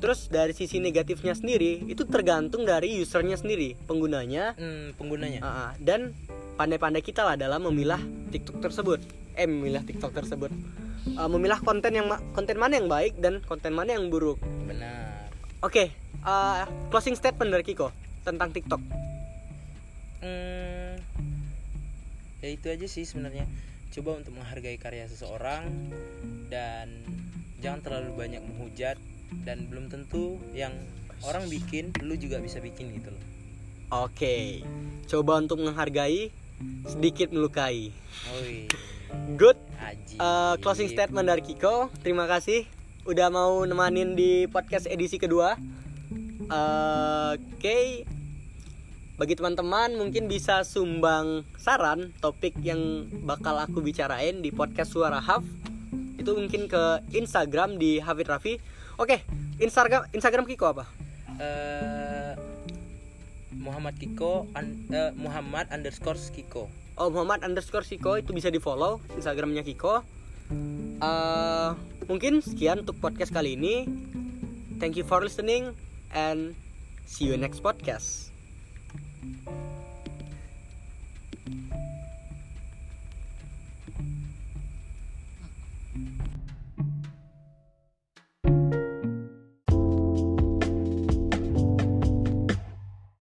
Terus 0.00 0.32
dari 0.32 0.56
sisi 0.56 0.80
negatifnya 0.80 1.36
sendiri, 1.36 1.84
itu 1.84 2.08
tergantung 2.08 2.64
dari 2.64 3.04
usernya 3.04 3.36
sendiri, 3.36 3.76
penggunanya 3.84 4.56
hmm, 4.56 4.96
penggunanya 4.96 5.40
ah. 5.44 5.70
dan 5.76 6.16
pandai-pandai 6.56 7.04
kita 7.04 7.20
lah 7.20 7.36
dalam 7.36 7.68
memilah 7.68 8.00
TikTok 8.32 8.64
tersebut. 8.64 9.00
Eh, 9.36 9.44
memilah 9.44 9.84
TikTok 9.84 10.16
tersebut. 10.16 10.48
Ah, 11.20 11.28
memilah 11.28 11.60
konten 11.60 11.92
yang 11.92 12.08
ma- 12.08 12.20
konten 12.32 12.56
mana 12.56 12.80
yang 12.80 12.88
baik 12.88 13.20
dan 13.20 13.44
konten 13.44 13.76
mana 13.76 13.92
yang 13.92 14.08
buruk. 14.08 14.40
benar 14.64 15.28
Oke, 15.60 15.92
ah, 16.24 16.64
closing 16.88 17.12
statement 17.12 17.52
dari 17.52 17.64
Kiko 17.64 17.92
tentang 18.24 18.48
TikTok. 18.56 18.80
hmm, 20.24 20.92
ya 22.40 22.48
itu 22.48 22.66
aja 22.72 22.86
sih 22.88 23.04
sebenarnya 23.04 23.44
coba 23.92 24.20
untuk 24.20 24.36
menghargai 24.36 24.76
karya 24.80 25.08
seseorang 25.08 25.68
dan 26.48 26.88
jangan 27.60 27.80
terlalu 27.84 28.16
banyak 28.16 28.40
menghujat 28.44 28.96
dan 29.46 29.66
belum 29.70 29.88
tentu 29.88 30.38
yang 30.54 30.72
orang 31.26 31.46
bikin 31.50 31.92
lu 32.02 32.16
juga 32.16 32.40
bisa 32.40 32.58
bikin 32.58 32.90
gitu 32.96 33.12
loh 33.12 33.24
Oke, 33.90 34.62
coba 35.10 35.42
untuk 35.42 35.58
menghargai, 35.58 36.30
sedikit 36.86 37.34
melukai. 37.34 37.90
Oi, 38.38 38.70
Good. 39.34 39.58
Ah, 40.22 40.54
closing 40.62 40.86
statement 40.86 41.26
dari 41.26 41.42
Kiko. 41.42 41.90
Terima 41.98 42.30
kasih 42.30 42.70
udah 43.02 43.26
mau 43.34 43.66
nemanin 43.66 44.14
di 44.14 44.46
podcast 44.46 44.86
edisi 44.86 45.18
kedua. 45.18 45.58
Ah, 46.46 47.34
Oke. 47.34 48.06
Bagi 49.18 49.34
teman-teman 49.34 49.98
mungkin 49.98 50.30
bisa 50.30 50.62
sumbang 50.62 51.42
saran 51.58 52.14
topik 52.22 52.62
yang 52.62 53.10
bakal 53.26 53.58
aku 53.58 53.82
bicarain 53.82 54.38
di 54.38 54.54
podcast 54.54 54.94
Suara 54.94 55.18
Haf 55.18 55.42
itu 56.14 56.30
mungkin 56.30 56.70
ke 56.70 57.02
Instagram 57.10 57.74
di 57.74 57.98
Hafid 57.98 58.30
Raffi 58.30 58.54
oke 59.00 59.16
Instagram 59.56 60.04
Instagram 60.12 60.44
Kiko 60.44 60.76
apa? 60.76 60.84
Eh, 61.40 62.32
Muhammad 63.56 63.96
Kiko 63.96 64.44
un- 64.52 64.88
eh, 64.88 65.12
Muhammad 65.16 65.72
underscore 65.72 66.20
Kiko. 66.30 66.68
Oh 67.00 67.08
Muhammad 67.08 67.40
underscore 67.40 67.84
Kiko 67.84 68.20
itu 68.20 68.36
bisa 68.36 68.52
di 68.52 68.60
follow 68.60 69.00
Instagramnya 69.16 69.64
Kiko. 69.64 70.04
Eh, 71.00 71.70
mungkin 72.04 72.44
sekian 72.44 72.84
untuk 72.84 73.00
podcast 73.00 73.32
kali 73.32 73.56
ini. 73.56 73.88
Thank 74.80 74.96
you 74.96 75.04
for 75.04 75.20
listening 75.24 75.72
and 76.12 76.56
see 77.04 77.28
you 77.28 77.36
next 77.36 77.60
podcast 77.60 78.28